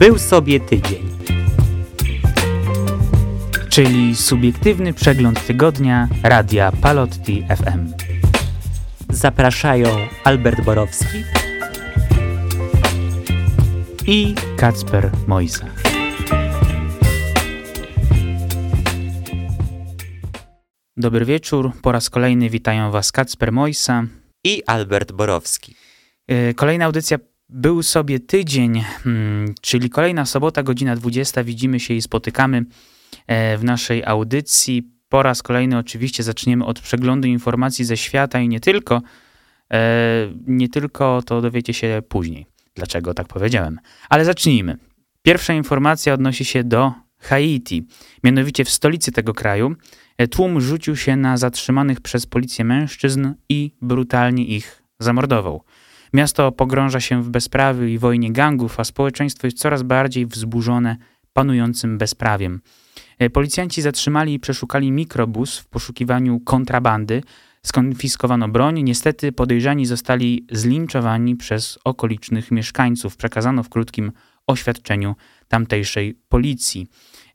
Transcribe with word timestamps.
Był 0.00 0.18
sobie 0.18 0.60
tydzień. 0.60 1.08
Czyli 3.68 4.16
subiektywny 4.16 4.92
przegląd 4.92 5.46
tygodnia 5.46 6.08
Radia 6.22 6.72
Palotti 6.72 7.46
FM. 7.48 7.92
Zapraszają 9.10 9.88
Albert 10.24 10.64
Borowski 10.64 11.24
i 14.06 14.34
Kacper 14.56 15.10
Mojsa. 15.26 15.66
Dobry 20.96 21.24
wieczór. 21.24 21.72
Po 21.82 21.92
raz 21.92 22.10
kolejny 22.10 22.50
witają 22.50 22.90
Was 22.90 23.12
Kacper 23.12 23.52
Mojsa 23.52 24.04
i 24.44 24.62
Albert 24.66 25.12
Borowski. 25.12 25.74
E, 26.28 26.54
kolejna 26.54 26.84
audycja 26.84 27.18
był 27.52 27.82
sobie 27.82 28.20
tydzień, 28.20 28.80
hmm, 28.80 29.54
czyli 29.60 29.90
kolejna 29.90 30.26
sobota, 30.26 30.62
godzina 30.62 30.96
20. 30.96 31.44
Widzimy 31.44 31.80
się 31.80 31.94
i 31.94 32.02
spotykamy 32.02 32.64
e, 33.26 33.58
w 33.58 33.64
naszej 33.64 34.04
audycji. 34.04 34.90
Po 35.08 35.22
raz 35.22 35.42
kolejny 35.42 35.78
oczywiście 35.78 36.22
zaczniemy 36.22 36.64
od 36.64 36.80
przeglądu 36.80 37.28
informacji 37.28 37.84
ze 37.84 37.96
świata 37.96 38.40
i 38.40 38.48
nie 38.48 38.60
tylko. 38.60 39.02
E, 39.72 40.32
nie 40.46 40.68
tylko 40.68 41.22
to 41.22 41.40
dowiecie 41.40 41.74
się 41.74 42.02
później, 42.08 42.46
dlaczego 42.74 43.14
tak 43.14 43.28
powiedziałem. 43.28 43.78
Ale 44.08 44.24
zacznijmy. 44.24 44.76
Pierwsza 45.22 45.54
informacja 45.54 46.14
odnosi 46.14 46.44
się 46.44 46.64
do 46.64 46.92
Haiti. 47.18 47.86
Mianowicie 48.24 48.64
w 48.64 48.70
stolicy 48.70 49.12
tego 49.12 49.34
kraju 49.34 49.74
tłum 50.30 50.60
rzucił 50.60 50.96
się 50.96 51.16
na 51.16 51.36
zatrzymanych 51.36 52.00
przez 52.00 52.26
policję 52.26 52.64
mężczyzn 52.64 53.32
i 53.48 53.74
brutalnie 53.82 54.44
ich 54.44 54.82
zamordował. 54.98 55.62
Miasto 56.12 56.52
pogrąża 56.52 57.00
się 57.00 57.22
w 57.22 57.30
bezprawiu 57.30 57.84
i 57.84 57.98
wojnie 57.98 58.32
gangów, 58.32 58.80
a 58.80 58.84
społeczeństwo 58.84 59.46
jest 59.46 59.58
coraz 59.58 59.82
bardziej 59.82 60.26
wzburzone 60.26 60.96
panującym 61.32 61.98
bezprawiem. 61.98 62.60
E, 63.18 63.30
policjanci 63.30 63.82
zatrzymali 63.82 64.34
i 64.34 64.40
przeszukali 64.40 64.92
mikrobus 64.92 65.58
w 65.58 65.68
poszukiwaniu 65.68 66.40
kontrabandy, 66.40 67.22
skonfiskowano 67.62 68.48
broń. 68.48 68.82
Niestety 68.82 69.32
podejrzani 69.32 69.86
zostali 69.86 70.46
zlinczowani 70.52 71.36
przez 71.36 71.78
okolicznych 71.84 72.50
mieszkańców. 72.50 73.16
Przekazano 73.16 73.62
w 73.62 73.68
krótkim 73.68 74.12
oświadczeniu 74.46 75.16
tamtejszej 75.48 76.14
policji. 76.28 76.86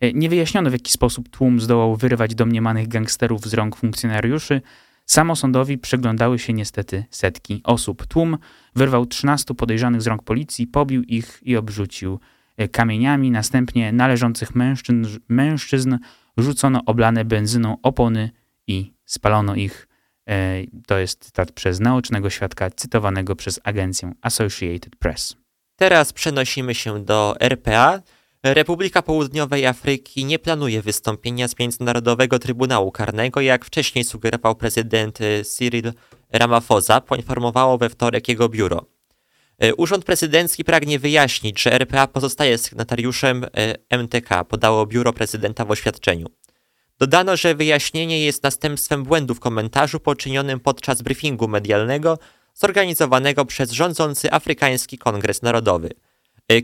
E, 0.01 0.13
nie 0.13 0.29
wyjaśniono 0.29 0.69
w 0.69 0.73
jaki 0.73 0.91
sposób 0.91 1.29
tłum 1.29 1.59
zdołał 1.59 1.95
wyrwać 1.95 2.35
domniemanych 2.35 2.87
gangsterów 2.87 3.41
z 3.41 3.53
rąk 3.53 3.75
funkcjonariuszy. 3.75 4.61
Samosądowi 5.05 5.77
przyglądały 5.77 6.39
się 6.39 6.53
niestety 6.53 7.05
setki 7.09 7.61
osób. 7.63 8.07
Tłum 8.07 8.37
wyrwał 8.75 9.05
13 9.05 9.55
podejrzanych 9.55 10.01
z 10.01 10.07
rąk 10.07 10.23
policji, 10.23 10.67
pobił 10.67 11.03
ich 11.03 11.39
i 11.41 11.57
obrzucił 11.57 12.19
e, 12.57 12.67
kamieniami. 12.67 13.31
Następnie 13.31 13.91
należących 13.91 14.55
mężczyzn, 14.55 15.07
mężczyzn 15.29 15.97
rzucono 16.37 16.81
oblane 16.85 17.25
benzyną 17.25 17.77
opony 17.83 18.29
i 18.67 18.93
spalono 19.05 19.55
ich. 19.55 19.87
E, 20.29 20.63
to 20.87 20.97
jest 20.97 21.25
cytat 21.25 21.51
przez 21.51 21.79
naocznego 21.79 22.29
świadka 22.29 22.69
cytowanego 22.69 23.35
przez 23.35 23.59
agencję 23.63 24.11
Associated 24.21 24.95
Press. 24.95 25.35
Teraz 25.75 26.13
przenosimy 26.13 26.75
się 26.75 27.05
do 27.05 27.35
RPA, 27.39 28.01
Republika 28.53 29.01
Południowej 29.01 29.65
Afryki 29.65 30.25
nie 30.25 30.39
planuje 30.39 30.81
wystąpienia 30.81 31.47
z 31.47 31.59
Międzynarodowego 31.59 32.39
Trybunału 32.39 32.91
Karnego, 32.91 33.41
jak 33.41 33.65
wcześniej 33.65 34.03
sugerował 34.03 34.55
prezydent 34.55 35.21
y, 35.21 35.43
Cyril 35.43 35.93
Ramaphosa, 36.31 37.01
poinformowało 37.01 37.77
we 37.77 37.89
wtorek 37.89 38.27
jego 38.27 38.49
biuro. 38.49 38.85
Y, 39.63 39.75
Urząd 39.75 40.05
Prezydencki 40.05 40.63
pragnie 40.63 40.99
wyjaśnić, 40.99 41.61
że 41.61 41.73
RPA 41.73 42.07
pozostaje 42.07 42.57
sygnatariuszem 42.57 43.43
y, 43.43 43.47
MTK, 43.89 44.43
podało 44.43 44.85
biuro 44.85 45.13
prezydenta 45.13 45.65
w 45.65 45.71
oświadczeniu. 45.71 46.27
Dodano, 46.99 47.37
że 47.37 47.55
wyjaśnienie 47.55 48.25
jest 48.25 48.43
następstwem 48.43 49.03
błędu 49.03 49.35
w 49.35 49.39
komentarzu 49.39 49.99
poczynionym 49.99 50.59
podczas 50.59 51.01
briefingu 51.01 51.47
medialnego 51.47 52.19
zorganizowanego 52.53 53.45
przez 53.45 53.71
rządzący 53.71 54.31
Afrykański 54.31 54.97
Kongres 54.97 55.41
Narodowy– 55.41 55.89
E, 55.99 56.14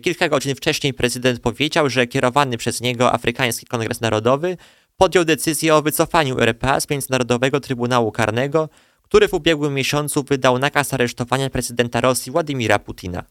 kilka 0.02 0.30
godzin 0.30 0.56
wcześniej 0.56 0.94
prezydent 0.94 1.40
powiedział, 1.40 1.90
że 1.90 2.08
kierowany 2.08 2.58
przez 2.58 2.81
niego 2.81 3.14
Afrykański 3.14 3.66
Kongres 3.66 4.02
Narodowy 4.02 4.58
podjął 4.97 5.25
decyzję 5.25 5.75
o 5.75 5.81
wycofaniu 5.81 6.40
RPA 6.40 6.80
z 6.80 6.90
Międzynarodowego 6.90 7.59
Trybunału 7.59 8.12
Karnego, 8.12 8.69
który 9.03 9.28
w 9.28 9.34
ubiegłym 9.34 9.74
miesiącu 9.74 10.24
wydał 10.24 10.59
nakaz 10.59 10.94
aresztowania 10.94 11.50
prezydenta 11.50 12.02
Rosji 12.02 12.31
Władimira 12.31 12.80
Putina. 12.80 13.24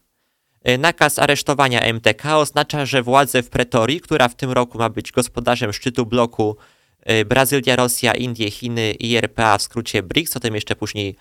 E, 0.63 0.77
nakaz 0.77 1.19
aresztowania 1.19 1.81
MTK 1.81 2.37
oznacza, 2.37 2.85
że 2.85 3.03
władze 3.03 3.43
w 3.43 3.49
Pretorii, 3.49 4.01
która 4.01 4.27
w 4.27 4.35
tym 4.35 4.51
roku 4.51 4.77
ma 4.77 4.89
być 4.89 5.11
gospodarzem 5.11 5.73
szczytu 5.73 6.05
bloku 6.05 6.57
e, 7.01 7.25
Brazylia, 7.25 7.75
Rosja, 7.75 8.13
Indie, 8.13 8.51
Chiny 8.51 8.91
i 8.91 9.15
RPA, 9.15 9.57
w 9.57 9.61
skrócie 9.61 10.03
BRICS, 10.03 10.37
o 10.37 10.39
tym 10.39 10.55
jeszcze 10.55 10.75
później 10.75 11.15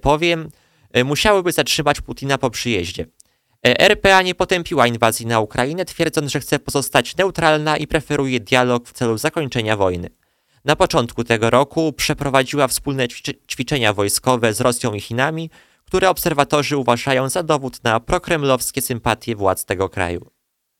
powiem, 0.00 0.48
musiałyby 1.04 1.52
zatrzymać 1.52 2.00
Putina 2.00 2.38
po 2.38 2.50
przyjeździe. 2.50 3.06
E, 3.66 3.80
RPA 3.80 4.22
nie 4.22 4.34
potępiła 4.34 4.86
inwazji 4.86 5.26
na 5.26 5.40
Ukrainę, 5.40 5.84
twierdząc, 5.84 6.32
że 6.32 6.40
chce 6.40 6.58
pozostać 6.58 7.16
neutralna 7.16 7.76
i 7.76 7.86
preferuje 7.86 8.40
dialog 8.40 8.88
w 8.88 8.92
celu 8.92 9.18
zakończenia 9.18 9.76
wojny. 9.76 10.10
Na 10.64 10.76
początku 10.76 11.24
tego 11.24 11.50
roku 11.50 11.92
przeprowadziła 11.92 12.68
wspólne 12.68 13.08
ćwiczenia 13.50 13.92
wojskowe 13.92 14.54
z 14.54 14.60
Rosją 14.60 14.94
i 14.94 15.00
Chinami, 15.00 15.50
które 15.84 16.10
obserwatorzy 16.10 16.76
uważają 16.76 17.28
za 17.28 17.42
dowód 17.42 17.84
na 17.84 18.00
prokremlowskie 18.00 18.82
sympatie 18.82 19.36
władz 19.36 19.64
tego 19.64 19.88
kraju. 19.88 20.30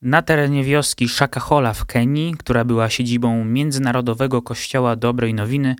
Na 0.01 0.21
terenie 0.21 0.63
wioski 0.63 1.09
Shakahola 1.09 1.73
w 1.73 1.85
Kenii, 1.85 2.35
która 2.39 2.65
była 2.65 2.89
siedzibą 2.89 3.45
Międzynarodowego 3.45 4.41
Kościoła 4.41 4.95
Dobrej 4.95 5.33
Nowiny, 5.33 5.75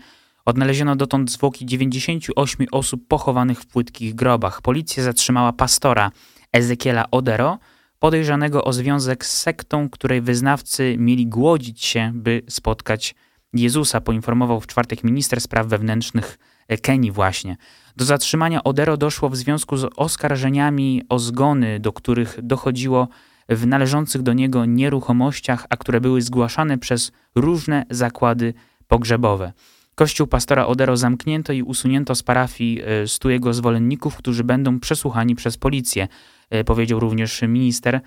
odnaleziono 0.45 0.95
dotąd 0.95 1.31
zwłoki 1.31 1.65
98 1.65 2.67
osób 2.71 3.07
pochowanych 3.07 3.61
w 3.61 3.67
płytkich 3.67 4.15
grobach. 4.15 4.61
Policja 4.61 5.03
zatrzymała 5.03 5.53
pastora 5.53 6.11
Ezekiela 6.53 7.11
Odero, 7.11 7.59
podejrzanego 7.99 8.63
o 8.63 8.73
związek 8.73 9.25
z 9.25 9.37
sektą, 9.37 9.89
której 9.89 10.21
wyznawcy 10.21 10.95
mieli 10.97 11.27
głodzić 11.27 11.85
się, 11.85 12.11
by 12.15 12.41
spotkać 12.49 13.15
Jezusa, 13.53 14.01
poinformował 14.01 14.59
w 14.59 14.67
czwartek 14.67 15.03
minister 15.03 15.41
spraw 15.41 15.67
wewnętrznych 15.67 16.37
Kenii 16.81 17.11
właśnie. 17.11 17.57
Do 17.97 18.05
zatrzymania 18.05 18.63
Odero 18.63 18.97
doszło 18.97 19.29
w 19.29 19.35
związku 19.35 19.77
z 19.77 19.89
oskarżeniami 19.95 21.03
o 21.09 21.19
zgony, 21.19 21.79
do 21.79 21.93
których 21.93 22.39
dochodziło 22.43 23.07
w 23.49 23.67
należących 23.67 24.21
do 24.21 24.33
niego 24.33 24.65
nieruchomościach, 24.65 25.65
a 25.69 25.77
które 25.77 26.01
były 26.01 26.21
zgłaszane 26.21 26.77
przez 26.77 27.11
różne 27.35 27.85
zakłady 27.89 28.53
pogrzebowe. 28.87 29.53
Kościół 30.01 30.27
pastora 30.27 30.65
Odero 30.65 30.97
zamknięto 30.97 31.53
i 31.53 31.63
usunięto 31.63 32.15
z 32.15 32.23
parafii 32.23 32.81
e, 32.81 33.07
stu 33.07 33.29
jego 33.29 33.53
zwolenników, 33.53 34.15
którzy 34.15 34.43
będą 34.43 34.79
przesłuchani 34.79 35.35
przez 35.35 35.57
policję. 35.57 36.07
E, 36.49 36.63
powiedział 36.63 36.99
również 36.99 37.41
minister. 37.41 37.95
E, 37.95 37.99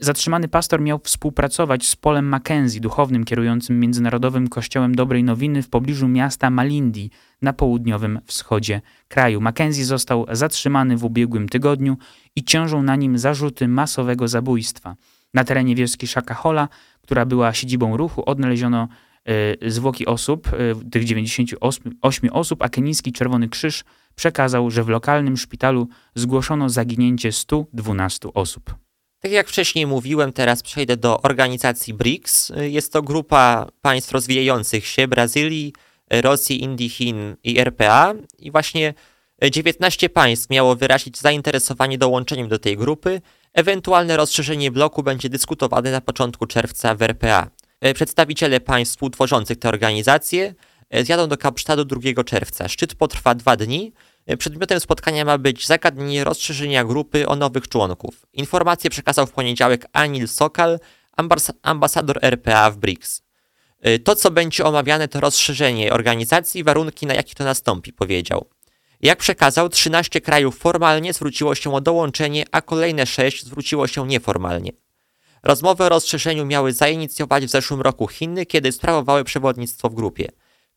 zatrzymany 0.00 0.48
pastor 0.48 0.80
miał 0.80 1.00
współpracować 1.04 1.86
z 1.86 1.96
Polem 1.96 2.28
Mackenzie, 2.28 2.80
duchownym 2.80 3.24
kierującym 3.24 3.80
Międzynarodowym 3.80 4.48
Kościołem 4.48 4.94
Dobrej 4.94 5.24
Nowiny 5.24 5.62
w 5.62 5.68
pobliżu 5.68 6.08
miasta 6.08 6.50
Malindi 6.50 7.10
na 7.42 7.52
południowym 7.52 8.20
wschodzie 8.24 8.80
kraju. 9.08 9.40
Mackenzie 9.40 9.84
został 9.84 10.26
zatrzymany 10.32 10.96
w 10.96 11.04
ubiegłym 11.04 11.48
tygodniu 11.48 11.96
i 12.36 12.44
ciążą 12.44 12.82
na 12.82 12.96
nim 12.96 13.18
zarzuty 13.18 13.68
masowego 13.68 14.28
zabójstwa. 14.28 14.96
Na 15.34 15.44
terenie 15.44 15.74
wioski 15.74 16.06
Shakahola, 16.06 16.68
która 17.02 17.26
była 17.26 17.52
siedzibą 17.52 17.96
ruchu, 17.96 18.22
odnaleziono 18.26 18.88
zwłoki 19.66 20.06
osób, 20.06 20.52
y, 20.52 20.90
tych 20.90 21.04
98 21.04 22.32
osób, 22.32 22.62
a 22.62 22.68
kenijski 22.68 23.12
Czerwony 23.12 23.48
Krzyż 23.48 23.84
przekazał, 24.14 24.70
że 24.70 24.84
w 24.84 24.88
lokalnym 24.88 25.36
szpitalu 25.36 25.88
zgłoszono 26.14 26.68
zaginięcie 26.68 27.32
112 27.32 28.28
osób. 28.34 28.74
Tak 29.20 29.32
jak 29.32 29.48
wcześniej 29.48 29.86
mówiłem, 29.86 30.32
teraz 30.32 30.62
przejdę 30.62 30.96
do 30.96 31.22
organizacji 31.22 31.94
BRICS. 31.94 32.52
Jest 32.56 32.92
to 32.92 33.02
grupa 33.02 33.66
państw 33.82 34.12
rozwijających 34.12 34.86
się 34.86 35.08
Brazylii, 35.08 35.72
Rosji, 36.10 36.62
Indii, 36.62 36.88
Chin 36.88 37.36
i 37.44 37.58
RPA. 37.58 38.14
I 38.38 38.50
właśnie 38.50 38.94
19 39.50 40.08
państw 40.08 40.50
miało 40.50 40.76
wyrazić 40.76 41.18
zainteresowanie 41.18 41.98
dołączeniem 41.98 42.48
do 42.48 42.58
tej 42.58 42.76
grupy. 42.76 43.20
Ewentualne 43.52 44.16
rozszerzenie 44.16 44.70
bloku 44.70 45.02
będzie 45.02 45.28
dyskutowane 45.28 45.92
na 45.92 46.00
początku 46.00 46.46
czerwca 46.46 46.94
w 46.94 47.02
RPA. 47.02 47.50
Przedstawiciele 47.94 48.60
państw 48.60 48.94
współtworzących 48.94 49.58
te 49.58 49.68
organizacje 49.68 50.54
zjadą 51.02 51.28
do 51.28 51.36
Kapsztadu 51.36 51.84
2 51.84 52.24
czerwca. 52.24 52.68
Szczyt 52.68 52.94
potrwa 52.94 53.34
dwa 53.34 53.56
dni. 53.56 53.92
Przedmiotem 54.38 54.80
spotkania 54.80 55.24
ma 55.24 55.38
być 55.38 55.66
zagadnienie 55.66 56.24
rozszerzenia 56.24 56.84
grupy 56.84 57.28
o 57.28 57.36
nowych 57.36 57.68
członków. 57.68 58.26
Informację 58.32 58.90
przekazał 58.90 59.26
w 59.26 59.32
poniedziałek 59.32 59.86
Anil 59.92 60.28
Sokal, 60.28 60.78
ambas 61.16 61.52
ambasador 61.62 62.18
RPA 62.22 62.70
w 62.70 62.76
BRICS. 62.76 63.22
To, 64.04 64.16
co 64.16 64.30
będzie 64.30 64.64
omawiane, 64.64 65.08
to 65.08 65.20
rozszerzenie 65.20 65.92
organizacji 65.92 66.60
i 66.60 66.64
warunki, 66.64 67.06
na 67.06 67.14
jakie 67.14 67.34
to 67.34 67.44
nastąpi, 67.44 67.92
powiedział. 67.92 68.48
Jak 69.00 69.18
przekazał, 69.18 69.68
13 69.68 70.20
krajów 70.20 70.58
formalnie 70.58 71.12
zwróciło 71.12 71.54
się 71.54 71.74
o 71.74 71.80
dołączenie, 71.80 72.44
a 72.52 72.62
kolejne 72.62 73.06
6 73.06 73.44
zwróciło 73.44 73.86
się 73.86 74.06
nieformalnie. 74.06 74.72
Rozmowy 75.42 75.84
o 75.84 75.88
rozszerzeniu 75.88 76.46
miały 76.46 76.72
zainicjować 76.72 77.46
w 77.46 77.50
zeszłym 77.50 77.80
roku 77.80 78.08
Chiny, 78.08 78.46
kiedy 78.46 78.72
sprawowały 78.72 79.24
przewodnictwo 79.24 79.88
w 79.88 79.94
grupie. 79.94 80.28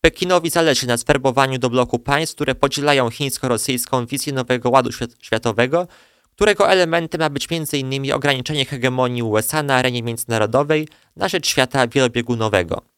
Pekinowi 0.01 0.49
zależy 0.49 0.87
na 0.87 0.97
zwerbowaniu 0.97 1.59
do 1.59 1.69
bloku 1.69 1.99
państw, 1.99 2.35
które 2.35 2.55
podzielają 2.55 3.09
chińsko-rosyjską 3.09 4.05
wizję 4.05 4.33
nowego 4.33 4.69
ładu 4.69 4.89
światowego, 5.21 5.87
którego 6.35 6.69
elementem 6.69 7.21
ma 7.21 7.29
być 7.29 7.47
m.in. 7.51 8.11
ograniczenie 8.11 8.65
hegemonii 8.65 9.23
USA 9.23 9.63
na 9.63 9.75
arenie 9.75 10.03
międzynarodowej 10.03 10.87
na 11.15 11.27
rzecz 11.27 11.47
świata 11.47 11.87
wielobiegunowego. 11.87 12.90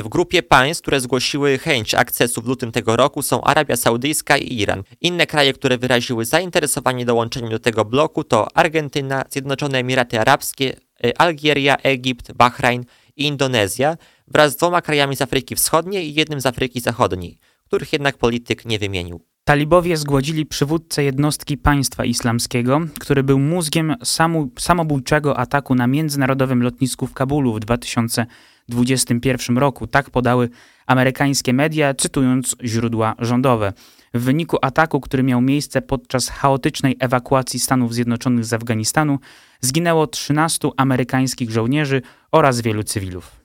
W 0.00 0.08
grupie 0.08 0.42
państw, 0.42 0.82
które 0.82 1.00
zgłosiły 1.00 1.58
chęć 1.58 1.94
akcesu 1.94 2.42
w 2.42 2.46
lutym 2.46 2.72
tego 2.72 2.96
roku 2.96 3.22
są 3.22 3.44
Arabia 3.44 3.76
Saudyjska 3.76 4.36
i 4.36 4.60
Iran. 4.60 4.82
Inne 5.00 5.26
kraje, 5.26 5.52
które 5.52 5.78
wyraziły 5.78 6.24
zainteresowanie 6.24 7.04
dołączeniem 7.04 7.50
do 7.50 7.58
tego 7.58 7.84
bloku 7.84 8.24
to 8.24 8.56
Argentyna, 8.56 9.24
Zjednoczone 9.30 9.78
Emiraty 9.78 10.20
Arabskie, 10.20 10.76
Algieria, 11.18 11.76
Egipt, 11.76 12.32
Bahrain 12.32 12.84
i 13.16 13.26
Indonezja 13.26 13.96
wraz 14.28 14.52
z 14.52 14.56
dwoma 14.56 14.82
krajami 14.82 15.16
z 15.16 15.22
Afryki 15.22 15.56
Wschodniej 15.56 16.08
i 16.08 16.14
jednym 16.14 16.40
z 16.40 16.46
Afryki 16.46 16.80
Zachodniej, 16.80 17.38
których 17.66 17.92
jednak 17.92 18.18
polityk 18.18 18.64
nie 18.64 18.78
wymienił. 18.78 19.20
Talibowie 19.44 19.96
zgładzili 19.96 20.46
przywódcę 20.46 21.04
jednostki 21.04 21.58
państwa 21.58 22.04
islamskiego, 22.04 22.80
który 23.00 23.22
był 23.22 23.38
mózgiem 23.38 23.96
samu, 24.04 24.50
samobójczego 24.58 25.38
ataku 25.38 25.74
na 25.74 25.86
międzynarodowym 25.86 26.62
lotnisku 26.62 27.06
w 27.06 27.14
Kabulu 27.14 27.52
w 27.52 28.61
2021 28.68 29.58
roku. 29.58 29.86
Tak 29.86 30.10
podały 30.10 30.48
amerykańskie 30.86 31.52
media, 31.52 31.94
cytując 31.94 32.56
źródła 32.64 33.14
rządowe. 33.18 33.72
W 34.14 34.20
wyniku 34.20 34.58
ataku, 34.62 35.00
który 35.00 35.22
miał 35.22 35.40
miejsce 35.40 35.82
podczas 35.82 36.28
chaotycznej 36.28 36.96
ewakuacji 37.00 37.60
Stanów 37.60 37.94
Zjednoczonych 37.94 38.44
z 38.44 38.52
Afganistanu, 38.52 39.18
zginęło 39.60 40.06
13 40.06 40.68
amerykańskich 40.76 41.50
żołnierzy 41.50 42.02
oraz 42.32 42.60
wielu 42.60 42.82
cywilów. 42.82 43.42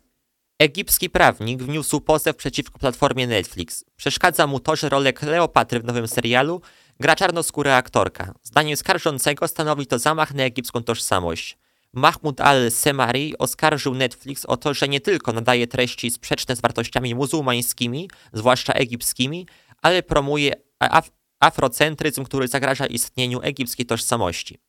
Egipski 0.59 1.09
prawnik 1.09 1.63
wniósł 1.63 2.01
pozew 2.01 2.35
przeciwko 2.35 2.79
platformie 2.79 3.27
Netflix. 3.27 3.85
Przeszkadza 3.95 4.47
mu 4.47 4.59
to, 4.59 4.75
że 4.75 4.89
rolę 4.89 5.13
Kleopatry 5.13 5.79
w 5.79 5.83
nowym 5.83 6.07
serialu 6.07 6.61
gra 6.99 7.15
czarnoskóra 7.15 7.75
aktorka. 7.75 8.33
Zdaniem 8.43 8.77
skarżącego 8.77 9.47
stanowi 9.47 9.87
to 9.87 9.99
zamach 9.99 10.33
na 10.33 10.43
egipską 10.43 10.83
tożsamość. 10.83 11.57
Mahmoud 11.93 12.41
al-Semari 12.41 13.37
oskarżył 13.37 13.93
Netflix 13.93 14.45
o 14.45 14.57
to, 14.57 14.73
że 14.73 14.87
nie 14.87 15.01
tylko 15.01 15.33
nadaje 15.33 15.67
treści 15.67 16.11
sprzeczne 16.11 16.55
z 16.55 16.61
wartościami 16.61 17.15
muzułmańskimi, 17.15 18.09
zwłaszcza 18.33 18.73
egipskimi, 18.73 19.47
ale 19.81 20.03
promuje 20.03 20.53
af 20.79 21.09
afrocentryzm, 21.39 22.23
który 22.23 22.47
zagraża 22.47 22.85
istnieniu 22.85 23.41
egipskiej 23.41 23.85
tożsamości. 23.85 24.59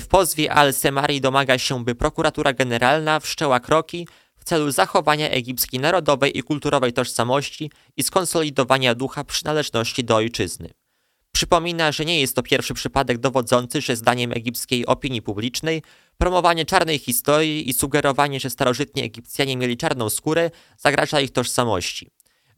W 0.00 0.06
pozwie 0.06 0.52
al-Semari 0.52 1.20
domaga 1.20 1.58
się, 1.58 1.84
by 1.84 1.94
prokuratura 1.94 2.52
generalna 2.52 3.20
wszczęła 3.20 3.60
kroki, 3.60 4.08
w 4.36 4.44
celu 4.44 4.70
zachowania 4.70 5.30
egipskiej 5.30 5.80
narodowej 5.80 6.38
i 6.38 6.42
kulturowej 6.42 6.92
tożsamości 6.92 7.70
i 7.96 8.02
skonsolidowania 8.02 8.94
ducha 8.94 9.24
przynależności 9.24 10.04
do 10.04 10.16
ojczyzny. 10.16 10.70
Przypomina, 11.34 11.92
że 11.92 12.04
nie 12.04 12.20
jest 12.20 12.36
to 12.36 12.42
pierwszy 12.42 12.74
przypadek 12.74 13.18
dowodzący, 13.18 13.80
że 13.80 13.96
zdaniem 13.96 14.32
egipskiej 14.32 14.86
opinii 14.86 15.22
publicznej 15.22 15.82
promowanie 16.18 16.64
czarnej 16.64 16.98
historii 16.98 17.68
i 17.70 17.72
sugerowanie, 17.72 18.40
że 18.40 18.50
starożytni 18.50 19.02
Egipcjanie 19.02 19.56
mieli 19.56 19.76
czarną 19.76 20.10
skórę, 20.10 20.50
zagraża 20.78 21.20
ich 21.20 21.30
tożsamości. 21.30 22.10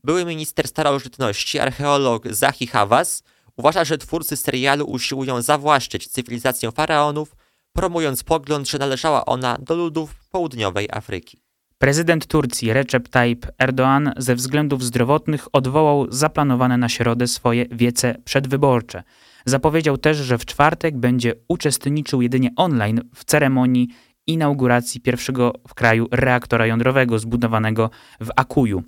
Były 0.04 0.24
minister 0.24 0.68
starożytności, 0.68 1.58
archeolog 1.58 2.28
Zahi 2.28 2.66
Hawass, 2.66 3.22
uważa, 3.56 3.84
że 3.84 3.98
twórcy 3.98 4.36
serialu 4.36 4.84
usiłują 4.84 5.42
zawłaszczyć 5.42 6.08
cywilizację 6.08 6.72
faraonów, 6.72 7.36
promując 7.72 8.22
pogląd, 8.22 8.68
że 8.68 8.78
należała 8.78 9.26
ona 9.26 9.58
do 9.60 9.74
ludów 9.74 10.14
południowej 10.30 10.88
Afryki. 10.92 11.45
Prezydent 11.78 12.26
Turcji 12.26 12.72
Recep 12.72 13.08
Tayyip 13.08 13.46
Erdoğan 13.58 14.12
ze 14.16 14.34
względów 14.34 14.84
zdrowotnych 14.84 15.48
odwołał 15.52 16.06
zaplanowane 16.12 16.78
na 16.78 16.88
środę 16.88 17.26
swoje 17.26 17.66
wiece 17.70 18.14
przedwyborcze. 18.24 19.02
Zapowiedział 19.44 19.98
też, 19.98 20.16
że 20.16 20.38
w 20.38 20.44
czwartek 20.44 20.96
będzie 20.96 21.34
uczestniczył 21.48 22.22
jedynie 22.22 22.50
online 22.56 23.00
w 23.14 23.24
ceremonii 23.24 23.88
inauguracji 24.26 25.00
pierwszego 25.00 25.52
w 25.68 25.74
kraju 25.74 26.08
reaktora 26.10 26.66
jądrowego 26.66 27.18
zbudowanego 27.18 27.90
w 28.20 28.30
Akuju. 28.36 28.82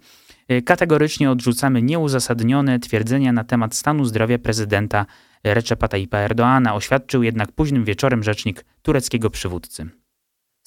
Kategorycznie 0.65 1.31
odrzucamy 1.31 1.83
nieuzasadnione 1.83 2.79
twierdzenia 2.79 3.33
na 3.33 3.45
temat 3.45 3.75
stanu 3.75 4.05
zdrowia 4.05 4.39
prezydenta 4.39 5.07
Recepa 5.45 5.89
Tayyipa 5.89 6.19
Erdoana, 6.19 6.75
oświadczył 6.75 7.23
jednak 7.23 7.53
późnym 7.53 7.85
wieczorem 7.85 8.23
rzecznik 8.23 8.65
tureckiego 8.83 9.31
przywódcy. 9.31 9.98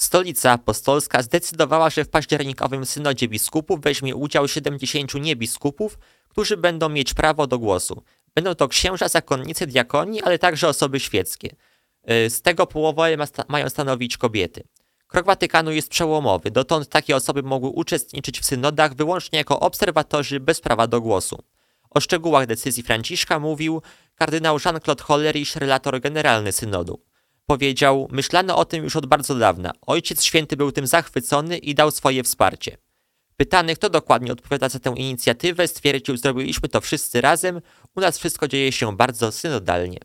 Stolica 0.01 0.51
Apostolska 0.51 1.21
zdecydowała, 1.21 1.89
że 1.89 2.06
w 2.06 2.09
październikowym 2.09 2.86
synodzie 2.86 3.27
biskupów 3.27 3.81
weźmie 3.81 4.15
udział 4.15 4.48
70 4.48 5.13
niebiskupów, 5.13 5.98
którzy 6.30 6.57
będą 6.57 6.89
mieć 6.89 7.13
prawo 7.13 7.48
do 7.48 7.59
głosu. 7.59 8.03
Będą 8.36 8.56
to 8.56 8.68
księża, 8.68 9.07
zakonnicy, 9.07 9.68
diakoni, 9.68 10.21
ale 10.21 10.39
także 10.39 10.68
osoby 10.68 11.00
świeckie. 11.00 11.56
Y, 12.12 12.30
z 12.30 12.42
tego 12.42 12.68
połowę 12.68 13.18
mają 13.48 13.69
stanowić 13.69 14.18
kobiety. 14.18 14.63
Krok 15.07 15.25
Watykanu 15.25 15.71
jest 15.71 15.89
przełomowy. 15.89 16.51
Dotąd 16.51 16.89
takie 16.89 17.15
osoby 17.15 17.44
mogły 17.44 17.69
uczestniczyć 17.69 18.39
w 18.39 18.45
synodach 18.45 18.94
wyłącznie 18.94 19.38
jako 19.38 19.59
obserwatorzy 19.59 20.39
bez 20.39 20.62
prawa 20.62 20.88
do 20.88 21.01
głosu. 21.01 21.44
O 21.89 22.00
szczegółach 22.00 22.45
decyzji 22.45 22.83
Franciszka 22.83 23.39
mówił 23.39 23.81
kardynał 24.15 24.57
Jean-Claude 24.57 25.03
Hollerich, 25.03 25.56
relator 25.56 26.01
generalny 26.01 26.51
synodu. 26.51 27.11
Powiedział, 27.46 28.08
myślano 28.12 28.58
o 28.58 28.66
tym 28.66 28.84
już 28.84 28.96
od 28.96 29.06
bardzo 29.06 29.36
dawna. 29.36 29.72
Ojciec 29.82 30.24
Święty 30.24 30.58
był 30.58 30.72
tym 30.72 30.88
zachwycony 30.88 31.58
i 31.58 31.76
dał 31.76 31.92
swoje 31.92 32.24
wsparcie. 32.24 32.78
Pytany, 33.38 33.76
kto 33.76 33.90
dokładnie 33.90 34.32
odpowiada 34.32 34.70
za 34.70 34.80
tę 34.80 34.94
inicjatywę, 34.98 35.68
stwierdził, 35.68 36.18
zrobiliśmy 36.18 36.70
to 36.70 36.82
wszyscy 36.82 37.22
razem, 37.22 37.62
u 37.96 38.02
nas 38.02 38.18
wszystko 38.18 38.48
dzieje 38.48 38.72
się 38.72 38.98
bardzo 38.98 39.32
synodalnie. 39.32 39.98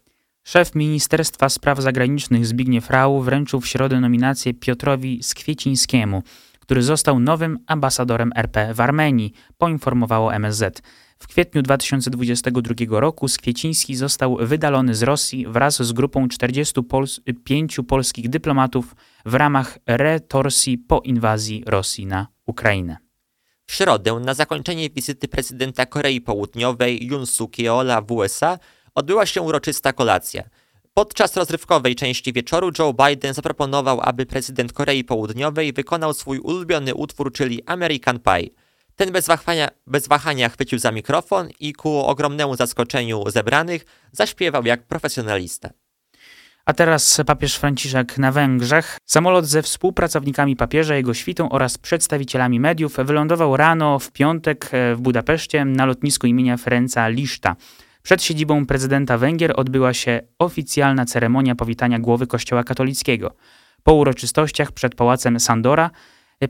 Szef 0.44 0.74
Ministerstwa 0.74 1.48
Spraw 1.48 1.80
Zagranicznych 1.80 2.46
Zbigniew 2.46 2.90
Rau 2.90 3.20
wręczył 3.20 3.60
w 3.60 3.66
środę 3.66 4.00
nominację 4.00 4.54
Piotrowi 4.54 5.22
Skwiecińskiemu, 5.22 6.22
który 6.60 6.82
został 6.82 7.18
nowym 7.18 7.58
ambasadorem 7.66 8.32
RP 8.36 8.74
w 8.74 8.80
Armenii, 8.80 9.32
poinformowało 9.58 10.34
MSZ. 10.34 10.82
W 11.18 11.26
kwietniu 11.26 11.62
2022 11.62 12.74
roku 13.00 13.28
Skwieciński 13.28 13.96
został 13.96 14.36
wydalony 14.40 14.94
z 14.94 15.02
Rosji 15.02 15.46
wraz 15.46 15.82
z 15.82 15.92
grupą 15.92 16.28
45 16.28 17.76
polskich 17.88 18.28
dyplomatów 18.28 18.96
w 19.26 19.34
ramach 19.34 19.78
retorsji 19.86 20.78
po 20.78 21.00
inwazji 21.00 21.64
Rosji 21.66 22.06
na 22.06 22.26
Ukrainę. 22.46 22.96
W 23.66 23.72
środę 23.72 24.12
na 24.12 24.34
zakończenie 24.34 24.90
wizyty 24.90 25.28
prezydenta 25.28 25.86
Korei 25.86 26.20
Południowej 26.20 27.06
Yoon 27.06 27.26
Suk 27.26 27.58
Yeola 27.58 28.00
w 28.00 28.12
USA 28.12 28.58
odbyła 28.94 29.26
się 29.26 29.42
uroczysta 29.42 29.92
kolacja. 29.92 30.42
Podczas 30.94 31.36
rozrywkowej 31.36 31.94
części 31.94 32.32
wieczoru 32.32 32.70
Joe 32.78 32.92
Biden 32.92 33.34
zaproponował, 33.34 34.00
aby 34.02 34.26
prezydent 34.26 34.72
Korei 34.72 35.04
Południowej 35.04 35.72
wykonał 35.72 36.14
swój 36.14 36.38
ulubiony 36.38 36.94
utwór, 36.94 37.32
czyli 37.32 37.62
American 37.66 38.18
Pie. 38.20 38.65
Ten 38.96 39.12
bez 39.12 39.26
wahania, 39.26 39.68
bez 39.86 40.08
wahania 40.08 40.48
chwycił 40.48 40.78
za 40.78 40.92
mikrofon 40.92 41.48
i 41.60 41.72
ku 41.72 41.98
ogromnemu 41.98 42.56
zaskoczeniu 42.56 43.30
zebranych 43.30 43.84
zaśpiewał 44.12 44.64
jak 44.64 44.82
profesjonalista. 44.82 45.70
A 46.66 46.72
teraz 46.72 47.20
papież 47.26 47.56
Franciszek 47.56 48.18
na 48.18 48.32
Węgrzech. 48.32 48.98
Samolot 49.04 49.46
ze 49.46 49.62
współpracownikami 49.62 50.56
papieża, 50.56 50.94
jego 50.94 51.14
świtą 51.14 51.48
oraz 51.48 51.78
przedstawicielami 51.78 52.60
mediów 52.60 52.96
wylądował 52.96 53.56
rano 53.56 53.98
w 53.98 54.12
piątek 54.12 54.70
w 54.94 55.00
Budapeszcie 55.00 55.64
na 55.64 55.86
lotnisku 55.86 56.26
imienia 56.26 56.56
Ferenca 56.56 57.08
Liszta. 57.08 57.56
Przed 58.02 58.22
siedzibą 58.22 58.66
prezydenta 58.66 59.18
Węgier 59.18 59.52
odbyła 59.56 59.94
się 59.94 60.20
oficjalna 60.38 61.04
ceremonia 61.04 61.54
powitania 61.54 61.98
głowy 61.98 62.26
Kościoła 62.26 62.64
katolickiego. 62.64 63.34
Po 63.82 63.94
uroczystościach 63.94 64.72
przed 64.72 64.94
pałacem 64.94 65.40
Sandora 65.40 65.90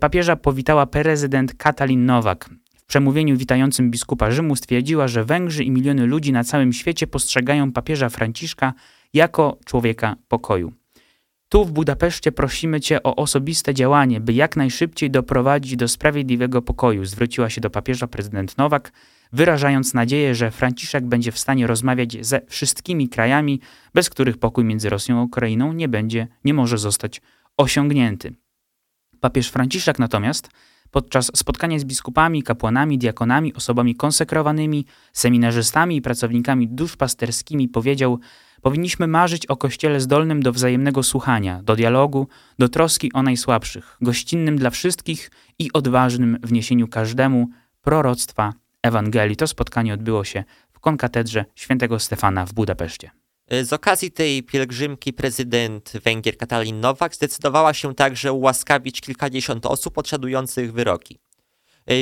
papieża 0.00 0.36
powitała 0.36 0.86
prezydent 0.86 1.54
Katalin 1.54 2.06
Nowak. 2.06 2.50
W 2.76 2.84
przemówieniu 2.84 3.36
witającym 3.36 3.90
biskupa 3.90 4.30
Rzymu 4.30 4.56
stwierdziła, 4.56 5.08
że 5.08 5.24
Węgrzy 5.24 5.64
i 5.64 5.70
miliony 5.70 6.06
ludzi 6.06 6.32
na 6.32 6.44
całym 6.44 6.72
świecie 6.72 7.06
postrzegają 7.06 7.72
papieża 7.72 8.08
Franciszka 8.08 8.72
jako 9.14 9.58
człowieka 9.64 10.16
pokoju. 10.28 10.72
Tu 11.48 11.64
w 11.64 11.72
Budapeszcie 11.72 12.32
prosimy 12.32 12.80
Cię 12.80 13.02
o 13.02 13.16
osobiste 13.16 13.74
działanie, 13.74 14.20
by 14.20 14.32
jak 14.32 14.56
najszybciej 14.56 15.10
doprowadzić 15.10 15.76
do 15.76 15.88
sprawiedliwego 15.88 16.62
pokoju, 16.62 17.04
zwróciła 17.04 17.50
się 17.50 17.60
do 17.60 17.70
papieża 17.70 18.06
prezydent 18.06 18.58
Nowak, 18.58 18.92
wyrażając 19.32 19.94
nadzieję, 19.94 20.34
że 20.34 20.50
Franciszek 20.50 21.06
będzie 21.06 21.32
w 21.32 21.38
stanie 21.38 21.66
rozmawiać 21.66 22.26
ze 22.26 22.40
wszystkimi 22.48 23.08
krajami, 23.08 23.60
bez 23.94 24.10
których 24.10 24.38
pokój 24.38 24.64
między 24.64 24.88
Rosją 24.88 25.20
a 25.20 25.22
Ukrainą 25.22 25.72
nie 25.72 25.88
będzie, 25.88 26.28
nie 26.44 26.54
może 26.54 26.78
zostać 26.78 27.22
osiągnięty. 27.56 28.34
Papież 29.20 29.48
Franciszek 29.48 29.98
natomiast 29.98 30.50
podczas 30.90 31.30
spotkania 31.34 31.78
z 31.78 31.84
biskupami, 31.84 32.42
kapłanami, 32.42 32.98
diakonami, 32.98 33.54
osobami 33.54 33.94
konsekrowanymi, 33.94 34.86
seminarzystami 35.12 35.96
i 35.96 36.02
pracownikami 36.02 36.68
duszpasterskimi 36.68 37.68
powiedział, 37.68 38.20
Powinniśmy 38.62 39.06
marzyć 39.06 39.46
o 39.46 39.56
kościele 39.56 40.00
zdolnym 40.00 40.42
do 40.42 40.52
wzajemnego 40.52 41.02
słuchania, 41.02 41.62
do 41.62 41.76
dialogu, 41.76 42.28
do 42.58 42.68
troski 42.68 43.12
o 43.12 43.22
najsłabszych, 43.22 43.96
gościnnym 44.00 44.56
dla 44.56 44.70
wszystkich 44.70 45.30
i 45.58 45.72
odważnym 45.72 46.38
w 46.42 46.52
niesieniu 46.52 46.88
każdemu 46.88 47.48
proroctwa 47.82 48.52
Ewangelii. 48.82 49.36
To 49.36 49.46
spotkanie 49.46 49.94
odbyło 49.94 50.24
się 50.24 50.44
w 50.72 50.80
konkatedrze 50.80 51.44
świętego 51.54 51.98
Stefana 51.98 52.46
w 52.46 52.52
Budapeszcie. 52.52 53.10
Z 53.50 53.72
okazji 53.72 54.10
tej 54.10 54.42
pielgrzymki 54.42 55.12
prezydent 55.12 55.92
Węgier 56.04 56.36
Katalin 56.36 56.80
Nowak 56.80 57.14
zdecydowała 57.14 57.74
się 57.74 57.94
także 57.94 58.32
ułaskawić 58.32 59.00
kilkadziesiąt 59.00 59.66
osób 59.66 59.98
odsiadujących 59.98 60.72
wyroki. 60.72 61.18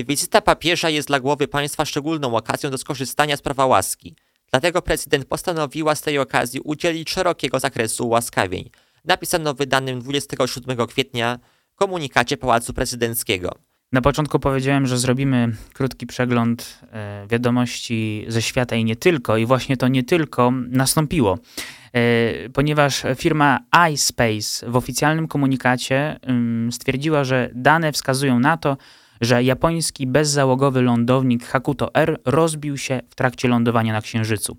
Wizyta 0.09 0.41
papieża 0.41 0.91
jest 0.91 1.09
dla 1.09 1.21
głowy 1.21 1.49
państwa 1.49 1.85
szczególną 1.85 2.37
okazją 2.37 2.71
do 2.71 2.79
skorzystania 2.79 3.37
z 3.37 3.43
prawa 3.43 3.67
łaski. 3.67 4.17
Dlatego 4.51 4.83
prezydent 4.83 5.25
postanowiła 5.25 5.95
z 5.95 6.01
tej 6.01 6.19
okazji 6.19 6.61
udzielić 6.61 7.11
szerokiego 7.11 7.61
zakresu 7.61 8.07
ułaskawień. 8.07 8.71
Napisano 9.05 9.55
w 9.55 9.57
wydanym 9.57 10.01
27 10.01 10.87
kwietnia 10.87 11.39
komunikacie 11.75 12.37
Pałacu 12.37 12.73
Prezydenckiego. 12.73 13.55
Na 13.95 14.01
początku 14.01 14.39
powiedziałem, 14.39 14.87
że 14.87 14.99
zrobimy 14.99 15.53
krótki 15.73 16.07
przegląd 16.07 16.81
e, 16.93 17.27
wiadomości 17.31 18.25
ze 18.29 18.43
świata 18.43 18.77
i 18.77 18.85
nie 18.85 18.97
tylko, 18.97 19.37
i 19.37 19.47
właśnie 19.47 19.77
to 19.77 19.89
nie 19.89 20.03
tylko 20.03 20.53
nastąpiło, 20.69 21.39
e, 21.93 22.01
ponieważ 22.49 23.03
firma 23.17 23.61
iSpace 23.93 24.71
w 24.71 24.77
oficjalnym 24.77 25.29
komunikacie 25.29 26.21
stwierdziła, 26.71 27.25
że 27.25 27.51
dane 27.55 27.93
wskazują 27.93 28.39
na 28.41 28.57
to, 28.57 28.77
że 29.21 29.43
japoński 29.43 30.07
bezzałogowy 30.07 30.83
lądownik 30.83 31.47
Hakuto 31.47 31.95
R 31.95 32.21
rozbił 32.25 32.79
się 32.79 33.01
w 33.11 33.15
trakcie 33.15 33.49
lądowania 33.49 33.93
na 33.93 34.01
Księżycu. 34.01 34.57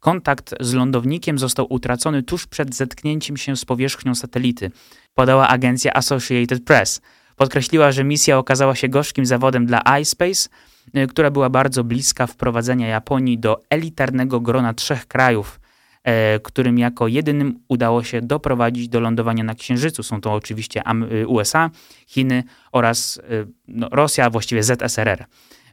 Kontakt 0.00 0.54
z 0.60 0.74
lądownikiem 0.74 1.38
został 1.38 1.66
utracony 1.72 2.22
tuż 2.22 2.46
przed 2.46 2.74
zetknięciem 2.74 3.36
się 3.36 3.56
z 3.56 3.64
powierzchnią 3.64 4.14
satelity, 4.14 4.70
podała 5.14 5.48
agencja 5.48 5.92
Associated 5.92 6.64
Press. 6.64 7.00
Podkreśliła, 7.38 7.92
że 7.92 8.04
misja 8.04 8.38
okazała 8.38 8.74
się 8.74 8.88
gorzkim 8.88 9.26
zawodem 9.26 9.66
dla 9.66 9.98
iSpace, 10.00 10.48
y, 10.96 11.06
która 11.06 11.30
była 11.30 11.50
bardzo 11.50 11.84
bliska 11.84 12.26
wprowadzenia 12.26 12.88
Japonii 12.88 13.38
do 13.38 13.60
elitarnego 13.70 14.40
grona 14.40 14.74
trzech 14.74 15.06
krajów, 15.06 15.60
e, 16.04 16.40
którym 16.40 16.78
jako 16.78 17.08
jedynym 17.08 17.60
udało 17.68 18.04
się 18.04 18.22
doprowadzić 18.22 18.88
do 18.88 19.00
lądowania 19.00 19.44
na 19.44 19.54
Księżycu. 19.54 20.02
Są 20.02 20.20
to 20.20 20.32
oczywiście 20.32 20.82
y, 21.12 21.26
USA, 21.28 21.70
Chiny 22.06 22.44
oraz 22.72 23.16
y, 23.16 23.46
no, 23.68 23.88
Rosja, 23.92 24.30
właściwie 24.30 24.62
ZSRR. 24.62 25.26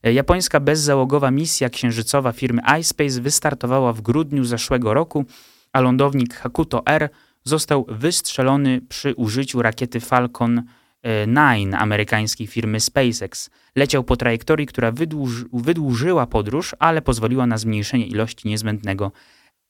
E, 0.03 0.13
japońska 0.13 0.59
bezzałogowa 0.59 1.31
misja 1.31 1.69
księżycowa 1.69 2.31
firmy 2.31 2.61
iSpace 2.79 3.21
wystartowała 3.21 3.93
w 3.93 4.01
grudniu 4.01 4.43
zeszłego 4.43 4.93
roku, 4.93 5.25
a 5.73 5.81
lądownik 5.81 6.35
Hakuto 6.35 6.83
R 6.85 7.09
został 7.43 7.85
wystrzelony 7.89 8.81
przy 8.89 9.13
użyciu 9.15 9.61
rakiety 9.61 9.99
Falcon 9.99 10.63
9 11.05 11.73
amerykańskiej 11.77 12.47
firmy 12.47 12.79
SpaceX. 12.79 13.49
Leciał 13.75 14.03
po 14.03 14.17
trajektorii, 14.17 14.67
która 14.67 14.91
wydłuży, 14.91 15.45
wydłużyła 15.53 16.27
podróż, 16.27 16.75
ale 16.79 17.01
pozwoliła 17.01 17.45
na 17.47 17.57
zmniejszenie 17.57 18.07
ilości 18.07 18.47
niezbędnego. 18.47 19.11